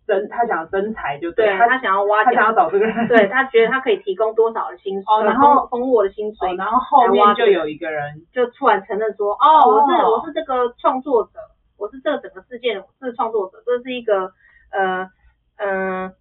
[0.07, 8.23] 真，他想真才就对，对他，想要挖角，他想要找这个人，对他觉得他可以提供多少的薪水，哦，然后丰我的薪水，哦，然后后面就有一个人。
[8.33, 11.31] 就突然承认说，哦，我是我是这个创作者，
[11.77, 14.33] 我是这个整个事件我是创作者，这是一个
[14.71, 15.11] 呃
[15.57, 16.13] 呃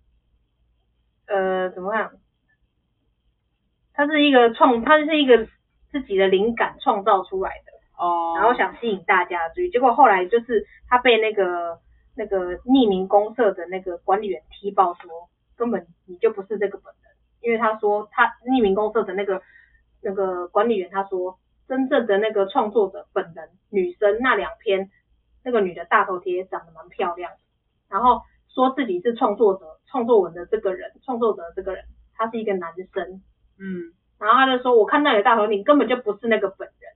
[1.27, 2.11] 呃怎么样？
[3.93, 5.45] 他是一个创，他是一个
[5.91, 7.78] 自己的灵感创造出来的。
[7.99, 11.79] 哦，然后想吸引大家的注意，结果后来就是他被那个
[12.15, 19.41] 那个匿名公社的那个管理员踢爆说，根本你就不是这个本人，因为他说他匿名公社的那个
[20.01, 24.89] 那个管理员他说，真正的那个创作者本人女生那两篇
[25.43, 27.37] 那个女的大头贴长得蛮漂亮的，
[27.89, 31.83] 然后说自己是创作者创作文的这个人创作者的这个人
[32.15, 33.21] 他是一个男生，
[33.59, 36.93] 嗯，然后他就说我看到你的大头，你根本就不是那个本人。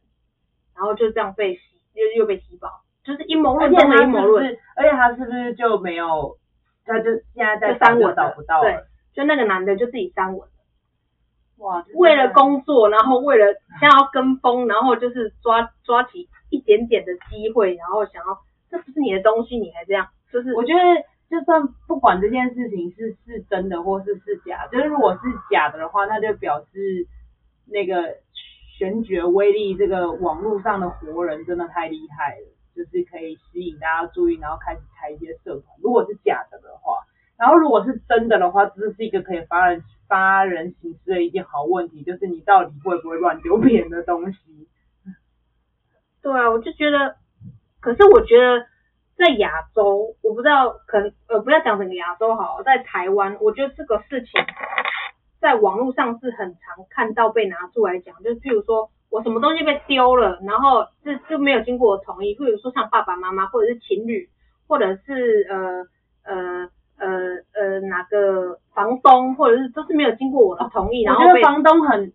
[0.75, 1.61] 然后就这样被洗，
[1.93, 2.69] 又又被踢爆，
[3.03, 4.57] 就是阴谋论中的阴谋论。
[4.75, 6.37] 而且他是不是就没有，
[6.85, 8.61] 他就现在在删文找不到。
[8.61, 8.77] 对，
[9.13, 10.53] 就那个男的就自己删文了。
[11.57, 11.85] 哇！
[11.95, 13.45] 为了工作，然后为了
[13.79, 20.79] 想要跟风，然后就是抓抓起一点点的机会，然后想要，这不是你的东西，你还这样，就是我觉得
[21.29, 27.07] 就算不管这件事情是是真的或是是假，就是如果是假的的话，那就表示
[27.67, 28.17] 那个。
[28.77, 35.63] 选举威力，这个网络上的活人真的太厉害了，就是可以吸引大家注意，然后开始开一些社团。
[35.81, 36.97] 如果是假的的话，
[37.37, 44.67] 然后如果是真的的话，这是一个可以发人发人省思的一件好问题，就是你到底会不会乱丢别人的东西？
[46.23, 47.15] 对啊，我就觉得，
[47.79, 48.65] 可是我觉得
[49.15, 54.31] 在亚洲，我不知道，可能呃，不要讲整个亚洲好，在台湾，我觉得这个事情。
[55.43, 64.29] 在网络上是很常看到被拿出来讲，就譬如说我什么东西被丢了，然后这就没有经过我同意，或者说像爸爸妈妈或者是情侣，
[64.69, 65.85] 或者是呃
[66.23, 67.09] 呃呃
[67.51, 72.13] 呃哪个房东，或者是都是没有经过我的同意，然后被房东很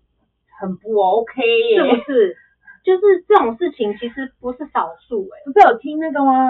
[0.58, 2.34] 很不 OK 耶，是不是？
[2.82, 6.48] 就是这种事情其实不是少数诶，不是有听那个吗？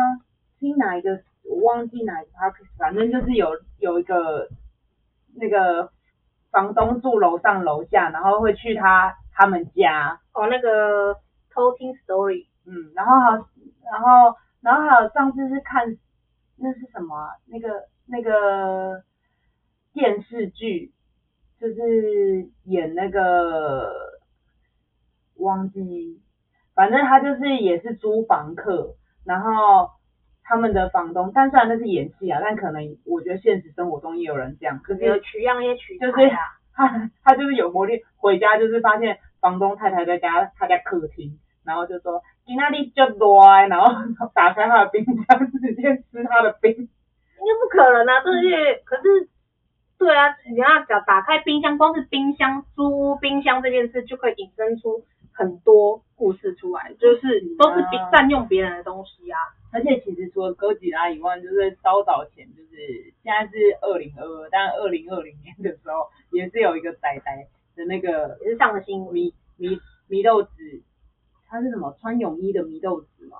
[0.60, 1.18] 听哪一个？
[1.42, 2.30] 我忘记哪一个，
[2.78, 3.48] 反正就是有
[3.80, 4.48] 有一个
[5.34, 5.90] 那个。
[6.50, 10.20] 房东住楼上楼下，然后会去他他们家。
[10.32, 11.14] 哦，那个
[11.50, 12.46] 偷听 story。
[12.66, 13.30] 嗯，然后好
[13.90, 15.96] 然后然后还有上次是看
[16.56, 17.30] 那是什么啊？
[17.46, 19.02] 那个那个
[19.94, 20.92] 电视剧，
[21.58, 23.90] 就是演那个
[25.36, 26.20] 忘记，
[26.74, 29.90] 反正他就是也是租房客，然后
[30.48, 36.12] 他们的房东，但虽然那是演戏啊，但可能我觉得现实生活中也有人这样，可是有取样也取就是
[36.72, 43.92] 他 他就是有魔力，回家就是发现房东太太在家，他在客厅，然后就说你那里就多，然后
[44.34, 49.28] 打开他的冰箱，直接吃他的冰，应该不可能啊，这些可是。
[49.98, 59.36] 对啊，你要打打开冰箱，光是冰箱租冰箱这件事就可以引申出很多故事出来，就是都是别占用别人的东西啊。
[59.72, 70.50] 而且其实除了哥吉拉以外，就是稍早前，就是现在是二零二二，但二零二零年的时候也是有一个仔仔的那个也是上了新闻，祢祢祢豆子，
[71.48, 73.36] 他是什么穿泳衣的迷豆子吗？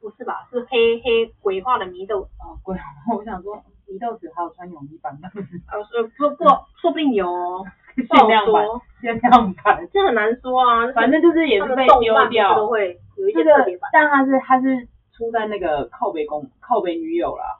[0.00, 0.48] 不是吧？
[0.50, 2.76] 是黑黑鬼化的迷豆子哦，鬼，
[3.16, 3.62] 我想说。
[3.90, 5.28] 迷豆子还有穿泳衣版的，
[5.72, 5.82] 呃，
[6.18, 6.44] 不不，
[6.78, 7.64] 说不定有哦，
[7.96, 8.62] 限量版，
[9.00, 10.92] 限量版，这很难说啊。
[10.92, 13.88] 反正就是也是被丢掉，都会有一些特别版。
[13.90, 14.86] 但他是他是
[15.18, 17.58] 出在那个靠北公靠北女友啦，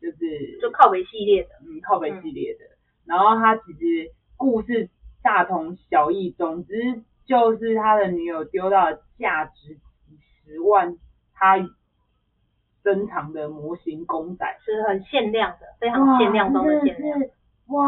[0.00, 2.60] 就是就靠北系列的，嗯，靠北系列的。
[3.06, 4.90] 然后他其实故事
[5.22, 9.74] 大同小异，总之就是他的女友丢到价值
[10.06, 10.96] 几十万，
[11.34, 11.56] 他。
[12.82, 17.20] 珍藏的模型公仔是很限量的，非常限量中的限量。
[17.66, 17.84] 哇，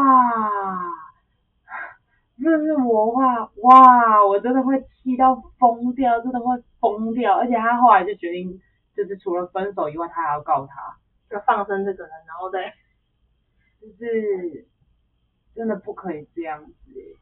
[2.37, 6.45] 这是我画，哇，我真的会气到疯掉，真的会
[6.79, 7.35] 疯掉。
[7.39, 8.61] 而且他后来就决定，
[8.95, 10.97] 就是除了分手以外，他还要告他，
[11.29, 12.73] 就放生这个人，然后再，
[13.81, 14.67] 就是
[15.55, 17.17] 真的不可以这样子。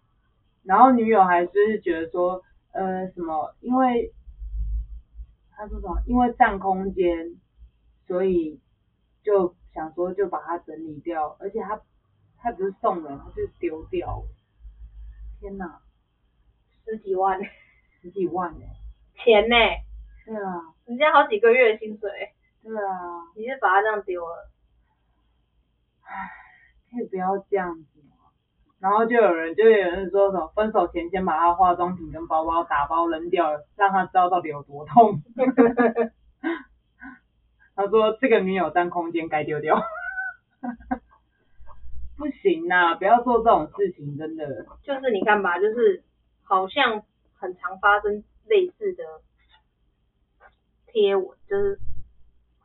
[0.63, 3.55] 然后女友还是觉得说，呃，什么？
[3.61, 4.13] 因为
[5.51, 6.01] 他说什么？
[6.05, 7.37] 因为占空间。
[8.07, 8.59] 所以
[9.23, 11.79] 就想说，就把它整理掉，而且他
[12.37, 14.25] 他不是送人，他就是丢掉。
[15.39, 15.79] 天哪，
[16.83, 17.39] 十几万，
[18.01, 18.65] 十几万呢？
[19.15, 19.55] 钱呢？
[20.25, 22.09] 对啊，人家好几个月的薪水。
[22.63, 22.81] 对啊，
[23.35, 24.49] 你就把它这样丢了。
[26.03, 26.29] 唉，
[26.91, 28.15] 可以不要这样子吗？
[28.79, 35.21] 然后就有人就有人说什么，分手前先把他化妆品跟包包打包扔掉，让他知道到底有多痛。
[37.75, 39.81] 他说：“这个女友占空间，该丢掉。
[42.17, 44.65] ”不行呐、啊，不要做这种事情，真的。
[44.83, 46.03] 就是你看吧，就是
[46.43, 47.03] 好像
[47.39, 49.03] 很常发生类似的
[50.91, 51.79] 贴文，就是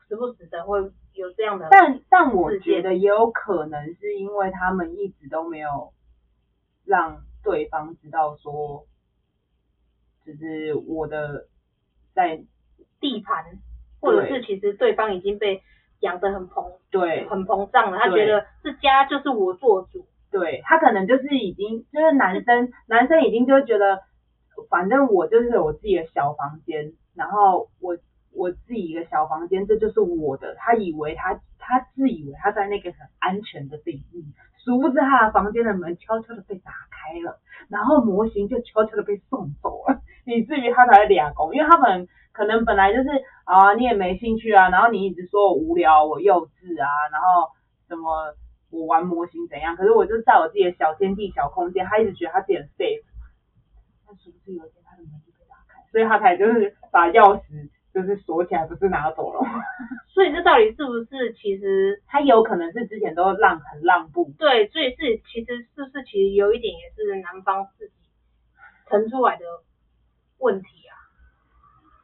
[0.09, 0.81] 时不时的会
[1.15, 1.69] 有这样的。
[1.71, 5.93] 但但我觉得也有可能是因为他们一直都没有
[6.85, 8.87] 让对方知道说，
[10.25, 11.47] 就是我的
[12.15, 12.45] 在
[13.01, 13.59] 地盘。
[13.99, 15.63] 或者是其实对方已经被
[16.01, 17.99] 养得很膨，对，很膨胀了。
[17.99, 24.03] 他觉得这家就是我做主，对，他可能就是已经就是男生，男生已经就觉得，
[24.69, 27.97] 反正我就是我自己的小房间，然后我
[28.37, 30.55] 我自己一个小房间，这就是我的。
[30.57, 34.25] 他以为他他自以为他在那个很安全的地域，
[34.65, 42.09] 殊不知他的房间的门悄悄的被打开了，然后模型就悄悄的被送走了， 以至于他才俩公，因为他们。
[42.37, 43.09] 可能本来就是
[43.45, 47.49] 啊，你也没兴趣啊，然后你一直说我无聊，我幼稚啊，然后
[47.89, 48.35] 什么
[48.69, 49.75] 我玩模型怎样？
[49.75, 53.05] 可是我就在我自己的小天地、小空间，他一直觉得他自己很 safe。
[54.07, 59.41] 但是不是有一天他的门就被打开，所以他才就是把钥匙就是锁起来，不是拿走了。
[60.13, 64.31] 所以这到底是不是其实他有可能是之前都让很让步？
[64.39, 67.95] 对，所以是其实是不是其实有一点也是男方自己
[68.87, 69.45] 腾出来的
[70.39, 70.93] 问题啊？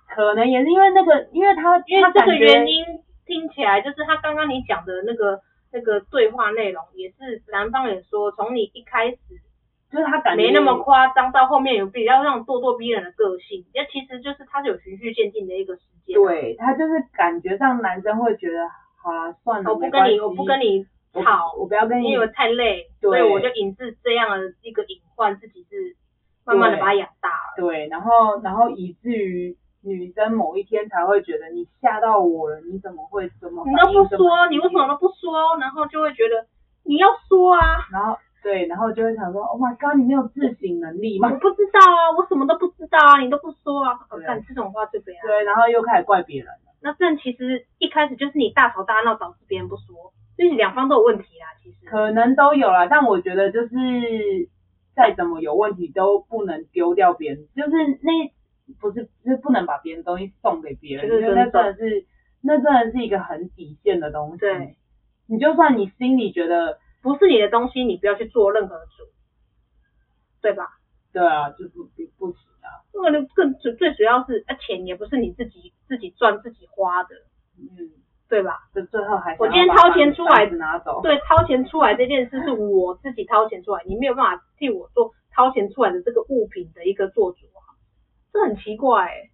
[0.08, 2.86] 可能也是因为那个，因为他因为这个原因
[3.26, 9.18] 听起来就是他刚刚你讲的那个那个对话内容，也是男方也说，从你一开始
[9.92, 16.14] 就是他感觉没那么夸张，到后面有比较那种咄咄逼人的个性，那其实就是他是有循序渐进的一个时间。
[16.14, 18.66] 对，他就是感觉上男生会觉得，
[19.02, 25.96] 好了算了，我不跟你我不跟你吵，我不要跟你，因为太累，所以我就引致这样的一个隐患，自己是
[26.46, 27.54] 慢慢的把他养大了。
[27.58, 29.56] 对，然后然后以至于。
[29.84, 33.64] 女生某一天才会觉得你吓到我了，你怎么会这么？
[33.66, 35.58] 你都不说，你为什么都不说？
[35.58, 36.46] 然后就会觉得
[36.84, 37.84] 你要说啊。
[37.90, 41.30] 然后对，然后就会想说，Oh my god，你没有自省能力吗？
[41.30, 43.98] 我不知道啊，我什么都不知道啊，你都不说啊。
[44.10, 45.16] 我看这种话最不要。
[45.22, 46.74] 对，然后又开始怪别人了。
[46.82, 51.46] 那这其实一开始就是你大吵大闹导致别人不说，所以两方都有问题啦。
[51.62, 53.70] 其实可能都有啦，但我觉得就是
[54.94, 58.32] 再怎么有问题都不能丢掉别人，就是那。
[58.80, 62.06] 不是，就是不能把别人东西送给别人，因为那真的是，
[62.40, 64.38] 那真的是一个很底线的东西。
[64.38, 64.76] 对，
[65.26, 69.04] 你就算你心里觉得不是你的东西，你不要去做任何主，
[70.40, 70.78] 对吧？
[71.12, 72.80] 对啊，就不不不行啊。
[72.94, 77.10] 那个更最最主要是，啊，钱也不是你自己自己赚自己花的。
[77.58, 77.90] 嗯。
[78.28, 78.60] 对吧？
[78.72, 87.76] 这最后还我今天掏钱出来拿走，对，掏钱出来这件事是我自己掏钱出来，你没有办法替我做掏钱出来的这个物品的一个做主啊，
[88.32, 89.30] 这很奇怪哎，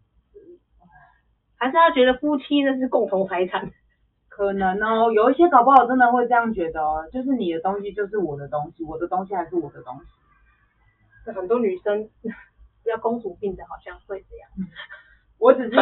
[1.54, 3.70] 还是他觉得夫妻那是共同财产？
[4.39, 11.32] 可能哦，有一些搞不好真的会这样觉得哦，就是你的东西就是我的东西，我的东西还是我的东西。
[11.32, 12.09] 很多女生
[12.86, 14.49] 要公主病的，好像会这样。
[15.41, 15.76] 我只是，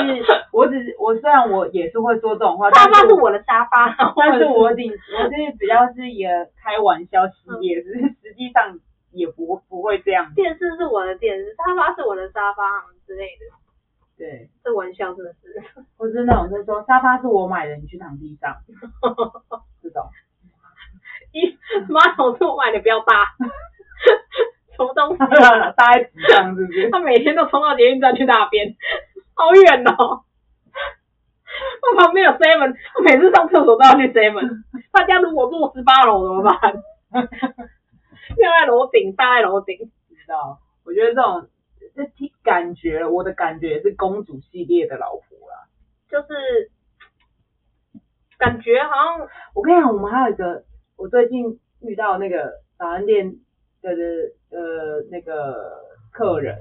[0.52, 7.92] 我只是，我虽然我也是会说这种话，沙发是我的沙发， 但是我顶，我就是比较是也开玩笑系列，是
[8.22, 8.80] 实际上
[9.10, 10.32] 也不不会这样。
[10.34, 13.65] 电视是我的电视，沙发是我的沙发之类的。
[14.16, 15.62] 对，这玩笑真的是，
[15.98, 18.56] 我是那种就是说沙发是我买的，你去躺地上，
[19.82, 20.08] 这种。
[21.32, 21.58] 一
[21.92, 23.34] 马桶是我买的，不要搭。
[24.76, 25.18] 什么东西？
[25.76, 26.90] 搭在纸上是不是？
[26.90, 28.74] 他每天都冲到捷运站去大便，
[29.34, 30.24] 好远哦。
[31.82, 34.62] 他旁边有 seven，他每次上厕所都要去 seven。
[34.92, 36.82] 他家如果住十八楼怎么办？
[37.12, 39.76] 要在楼顶，搭在楼顶。
[40.08, 40.58] 知道？
[40.84, 41.48] 我觉得这种。
[41.96, 42.04] 这
[42.42, 45.66] 感觉，我的感觉也是公主系列的老婆啦，
[46.10, 46.70] 就是
[48.38, 50.64] 感觉好像，我跟你讲，我们还有一个，
[50.96, 53.36] 我最近遇到那个早餐店
[53.80, 54.02] 的的
[54.50, 55.82] 呃那个
[56.12, 56.58] 客人，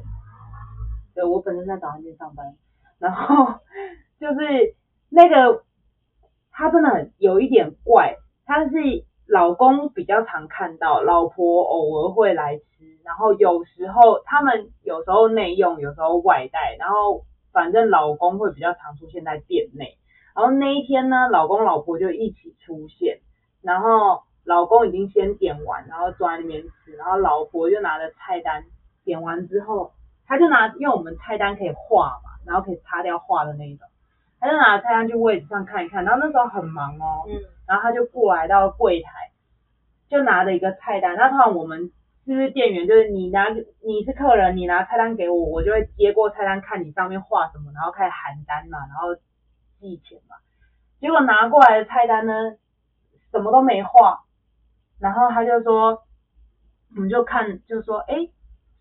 [1.14, 2.56] 对，我本身在早餐店上班，
[2.98, 3.60] 然后
[4.20, 4.76] 就是
[5.10, 5.64] 那个
[6.50, 8.16] 他真的很有一点怪，
[8.46, 8.72] 他是
[9.28, 12.62] 老公比较常看到，老婆偶尔会来。
[13.06, 19.96] 然后有时候他们有时候内用，有时候外带，然后反正老公会比较常出现在店内。
[20.36, 23.20] 然后那一天呢，老公老婆就一起出现，
[23.62, 28.64] 然后老公已经先点完，然后坐在那边吃，然后老婆就拿着菜单
[29.04, 29.94] 点完之后，
[30.26, 33.88] 他就拿，因为我们菜单可以画嘛，然后可以擦掉画的那一种，
[34.40, 39.12] 他就拿着菜单去位置上看一看，然后那时候很忙哦，嗯，然后他就过来到柜台，
[40.10, 41.92] 就拿着一个菜单，那通常我们。
[42.26, 42.88] 是不是店员？
[42.88, 49.16] 就是你拿，你是客人，你拿菜单给我，我就会接过菜单，看你上面画什么，然后开始喊单嘛，然后
[49.80, 50.36] 记钱嘛。
[51.00, 52.34] 结果拿过来的菜单呢，
[53.32, 54.24] 什么都没画，
[55.00, 56.02] 然后他就说，
[56.96, 58.28] 我们就看，就说，哎，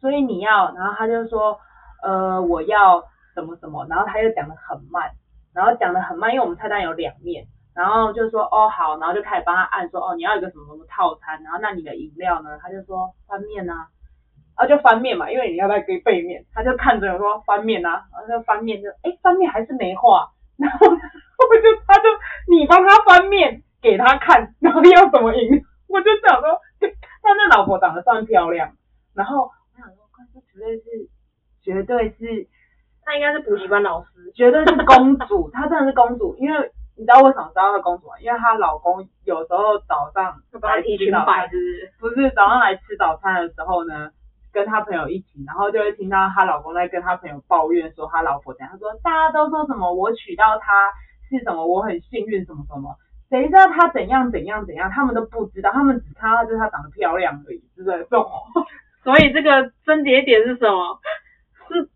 [0.00, 1.60] 所以你要，然后他就说，
[2.02, 5.12] 呃，我要什么什么，然后他又讲的很慢，
[5.52, 7.46] 然后讲的很慢，因为我们菜单有两面。
[7.74, 12.56] 然后就说哦好，然后就开始帮他按说哦你要一个什么什么套餐，然后那你的饮料呢？
[12.62, 13.88] 他就说翻面啊，
[14.54, 22.08] 啊就翻面嘛，因为你要在给背面，他就看着我说翻面啊，然后就翻面就哎翻面还是没画，然后我就他就
[22.48, 28.70] 你帮他翻面给他看，然后要什么饮料，我就想说，他那老婆长得算漂亮，
[29.14, 30.84] 然后我想说，这绝对是
[31.60, 32.46] 绝对是，
[33.02, 36.70] 他应该是补习班老师，绝对是公主，她真的是公主，因为。
[36.96, 38.14] 你知道为什么知道她公主吗？
[38.20, 41.50] 因为她老公有时候早上来吃早餐，
[41.98, 44.10] 不是早上来吃早餐的时候呢，
[44.52, 50.92] 跟她朋友一起，然后就会听到她老公在跟她朋友抱怨说她老婆怎样，他说大家都说什么我娶到她
[51.28, 52.94] 是什么，我很幸运什么什么，
[53.28, 58.06] 谁知道她怎样怎样怎样，他们都不知道，他们只看到就是她长得漂亮而已，是不是？
[59.02, 61.00] 所以这个症结点是什么？
[61.68, 61.90] 是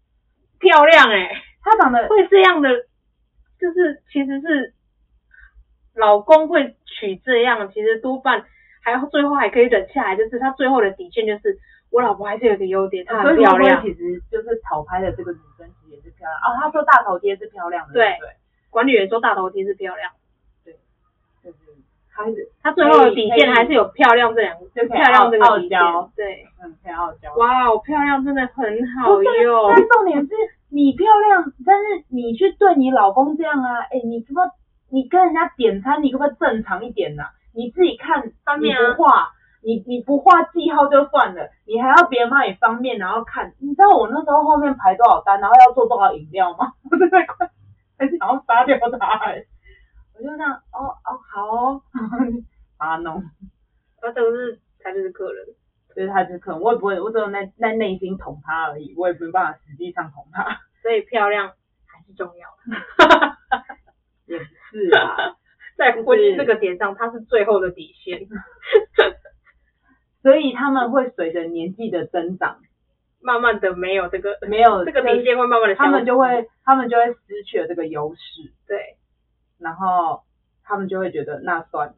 [0.59, 2.69] 漂亮哎、欸，她长得会这样的，
[3.61, 4.75] 就是其实是。
[5.99, 8.45] 老公会娶这样，其实多半
[8.81, 11.59] 还最后还可以忍下来，就是他最后的底线就是
[11.91, 13.83] 我老婆还是有个优点，她很漂亮。
[13.83, 16.57] 其实就是讨拍的这个女生其实也是漂亮哦。
[16.61, 18.31] 他说大头贴是漂亮的，对对。
[18.71, 20.13] 管理员说大头贴是漂亮，
[20.65, 20.75] 对，
[21.43, 21.57] 就是
[22.15, 25.81] 他是他最后的底线还是有漂亮这两个，就漂亮这个底线，
[26.15, 27.35] 对，嗯，很傲娇。
[27.35, 29.73] 哇，我漂亮真的很好用。
[29.75, 30.29] 但重点是
[30.71, 34.43] 你漂亮，但是你去对你老公这样啊，哎，你怎么？
[34.91, 37.31] 你跟人家点餐，你可不可以正常一点呐、啊？
[37.55, 39.33] 你自己看翻面，你不画，
[39.63, 43.53] 你你不画记号就算了，你还要别人帮你方便，然后看。
[43.59, 46.73] 你知道我那时候后面排多少单，然后要做多少饮料吗？
[46.91, 47.51] 我真的快，
[47.99, 49.47] 很想要杀掉他、欸。
[50.15, 51.83] 我就这样，哦哦好哦，
[52.79, 53.23] 把 他弄。
[54.01, 55.47] 那这个是他就是客人，
[55.95, 60.59] 就是他就是客人，我也不会，我只有在在内心捅他而已，我也没办法实际上捅他。
[60.83, 61.49] 所以漂亮
[61.87, 62.98] 还是重要的。
[65.77, 68.27] 在婚姻这个点上，他是最后的底线，
[70.23, 72.59] 所以他们会随着年纪的增长，
[73.23, 78.97] 慢慢的没有这个没有这个底线会慢慢的，他们就会他们就会失去了这个优势，对，
[79.59, 80.23] 然后
[80.65, 81.97] 他们就会觉得那算了，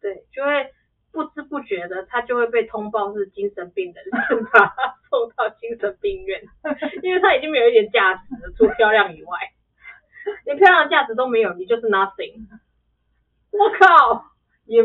[0.00, 0.70] 对，就会
[1.12, 4.04] 不知不觉的他就会被通报是精神病人，
[4.52, 6.42] 把他送到精神病院，
[7.02, 9.38] 因为他已经没有一点价值了，除漂亮以外。
[10.46, 12.46] 你漂亮的价值都没有，你就是 nothing。
[13.50, 14.24] 我靠，
[14.64, 14.82] 也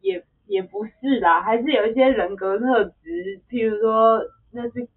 [0.00, 4.88] 也也不是啦，还是有一些人格特质，譬如说那是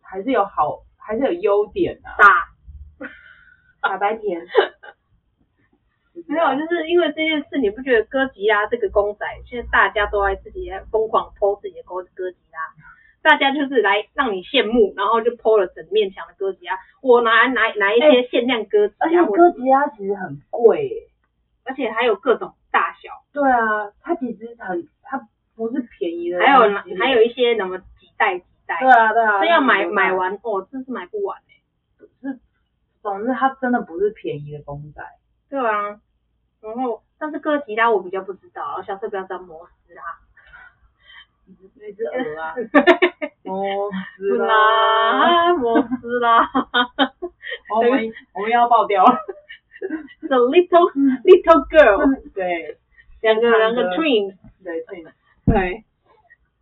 [0.00, 2.16] 还是有好，还是有优点啊。
[2.18, 4.46] 傻傻 白甜。
[6.26, 12.58] 没有，就是因为这件事，你不觉得哥吉拉这个公仔，现在大家都在自己疯狂 po 自己的哥哥吉拉，
[13.22, 16.78] 大家就是来让你羡慕，然后就 po 了整面墙的哥吉拉。
[17.02, 21.08] 我拿拿拿一些限量哥吉拉，而且哥吉拉其实很贵，
[21.64, 23.10] 而且还有各种大小。
[23.32, 26.38] 对啊，它其实很，它不是便宜的。
[26.40, 26.60] 还有
[26.98, 28.78] 还有一些什么几代几代。
[28.80, 29.40] 对啊对啊。
[29.40, 32.06] 这要买买完哦，真是买不完哎。
[32.20, 32.38] 是，
[33.02, 35.02] 总之它真的不是便宜的公仔。
[35.50, 36.00] 对啊。
[36.60, 40.02] 然后，但是哥吉拉我比较不知道，我下次不要当摩斯拉，
[41.80, 42.54] 那只鹅啊，
[43.44, 46.48] 摩斯拉，摩斯拉，
[47.74, 49.04] 我 们我们要爆掉。
[49.04, 49.16] 了
[50.20, 50.92] ，The little
[51.24, 52.76] little girl，对，
[53.22, 55.10] 两个两个 twins，对 twins，
[55.46, 55.84] 对，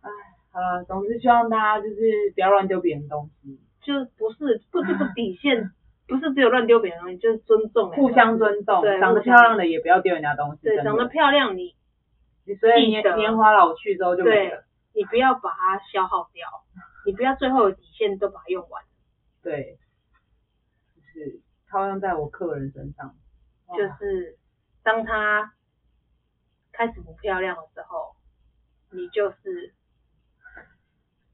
[0.01, 0.09] 哎，
[0.51, 5.71] 好了，总之希望大家就是不要乱丢别人东西，就不是不这个底线。
[6.09, 8.79] 不是只有乱丢别人东西，就是尊重，互相尊重。
[8.79, 10.61] 对，长得漂亮的也不要丢人家东西。
[10.63, 11.75] 对，长得漂亮你，
[12.45, 14.63] 你所以年年华老去之后就没了。
[14.97, 16.47] 你不要把它消耗掉，
[17.05, 18.83] 你不要最后的底线都把它用完。
[19.43, 19.77] 对，
[20.95, 21.39] 就是
[21.69, 23.15] 套用在我客人身上，
[23.77, 24.39] 就是
[24.81, 25.53] 当他
[26.71, 28.15] 开始不漂亮的时候，
[28.91, 29.75] 你就是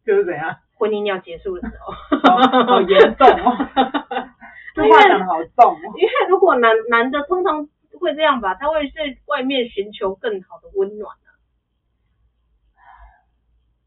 [0.05, 0.59] 就是怎样？
[0.75, 1.93] 婚姻要结束的时候，
[2.65, 3.55] 好严重哦。
[4.75, 7.69] 这话讲的好重哦，因为如果男男的通常
[8.01, 11.22] 会这样吧，他会在外面寻求更好的温暖啊，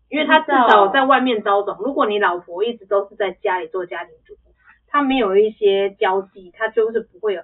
[0.08, 1.76] 因为他至少在外面招总。
[1.78, 4.40] 如果你老婆一直都是在家里做家庭主妇，
[4.86, 7.42] 他没有一些交际，他就是不会有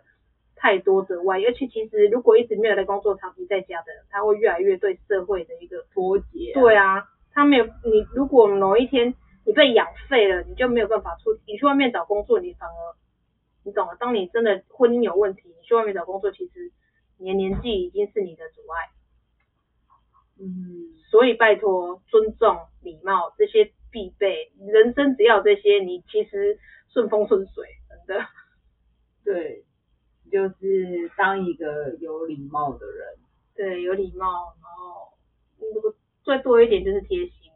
[0.56, 1.40] 太多的外。
[1.40, 6.52] 而且其实如果一直没有在工作，长期在家的人，他会越来越对社会的一个脱节。
[6.54, 12.74] 对啊，他没有你，如果某一天你被养废了，你就没有办法出，你去外面找工作，你反而。
[13.64, 16.72] 你懂了，当你真的婚姻有问题，你去外面找工作，其实
[17.16, 18.90] 你的年纪已经是你的阻碍。
[20.39, 26.59] 嗯，所以拜托，尊重、礼貌这些必备，人生只要这些，你其实
[26.93, 27.64] 顺风顺水，
[28.07, 28.24] 真的。
[29.24, 29.64] 对，
[30.30, 33.07] 就是当一个有礼貌的人。
[33.55, 35.12] 对，有礼貌，然后
[35.74, 37.53] 如果最多一点就是贴心，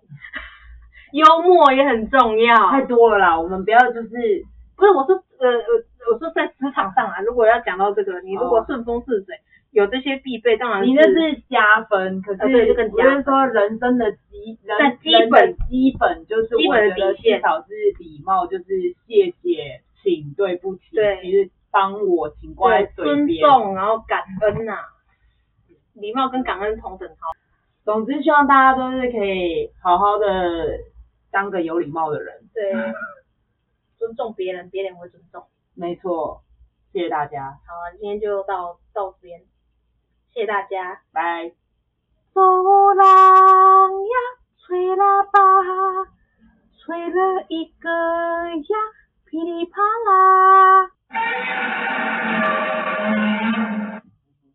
[1.13, 2.71] 幽默也很重要。
[2.71, 4.45] 太多了啦，我们不要就是，
[4.77, 5.85] 不是我说呃呃。
[6.09, 9.35] 我说在职场上啊，如果要讲到这个，你如果顺风顺水，
[9.77, 12.23] 有这些必备，当然你那是加分。
[12.23, 12.49] 可是我
[13.03, 18.65] 就是说人生的基，人基本基本就是我觉得至少是礼貌，就是
[19.07, 23.27] 谢谢，请，对不起，对，其实帮我，请挂在嘴边。
[23.27, 24.79] 尊重，然后感恩呐，
[25.93, 27.33] 礼貌跟感恩同等好。
[27.85, 30.27] 总之，希望大家都是可以好好的
[31.31, 32.35] 当个有礼貌的人。
[32.55, 32.73] 对，
[33.99, 35.45] 尊重别人，别人会尊重。
[35.75, 36.41] 没错，
[36.95, 37.51] 谢谢大家。
[37.67, 39.43] 好，今天就到到这边，
[40.37, 41.45] 谢谢大家，拜。
[41.45, 41.51] 呀，
[44.59, 45.41] 吹喇叭，
[46.77, 48.77] 吹了一个呀，
[49.25, 50.91] 噼里啪啦。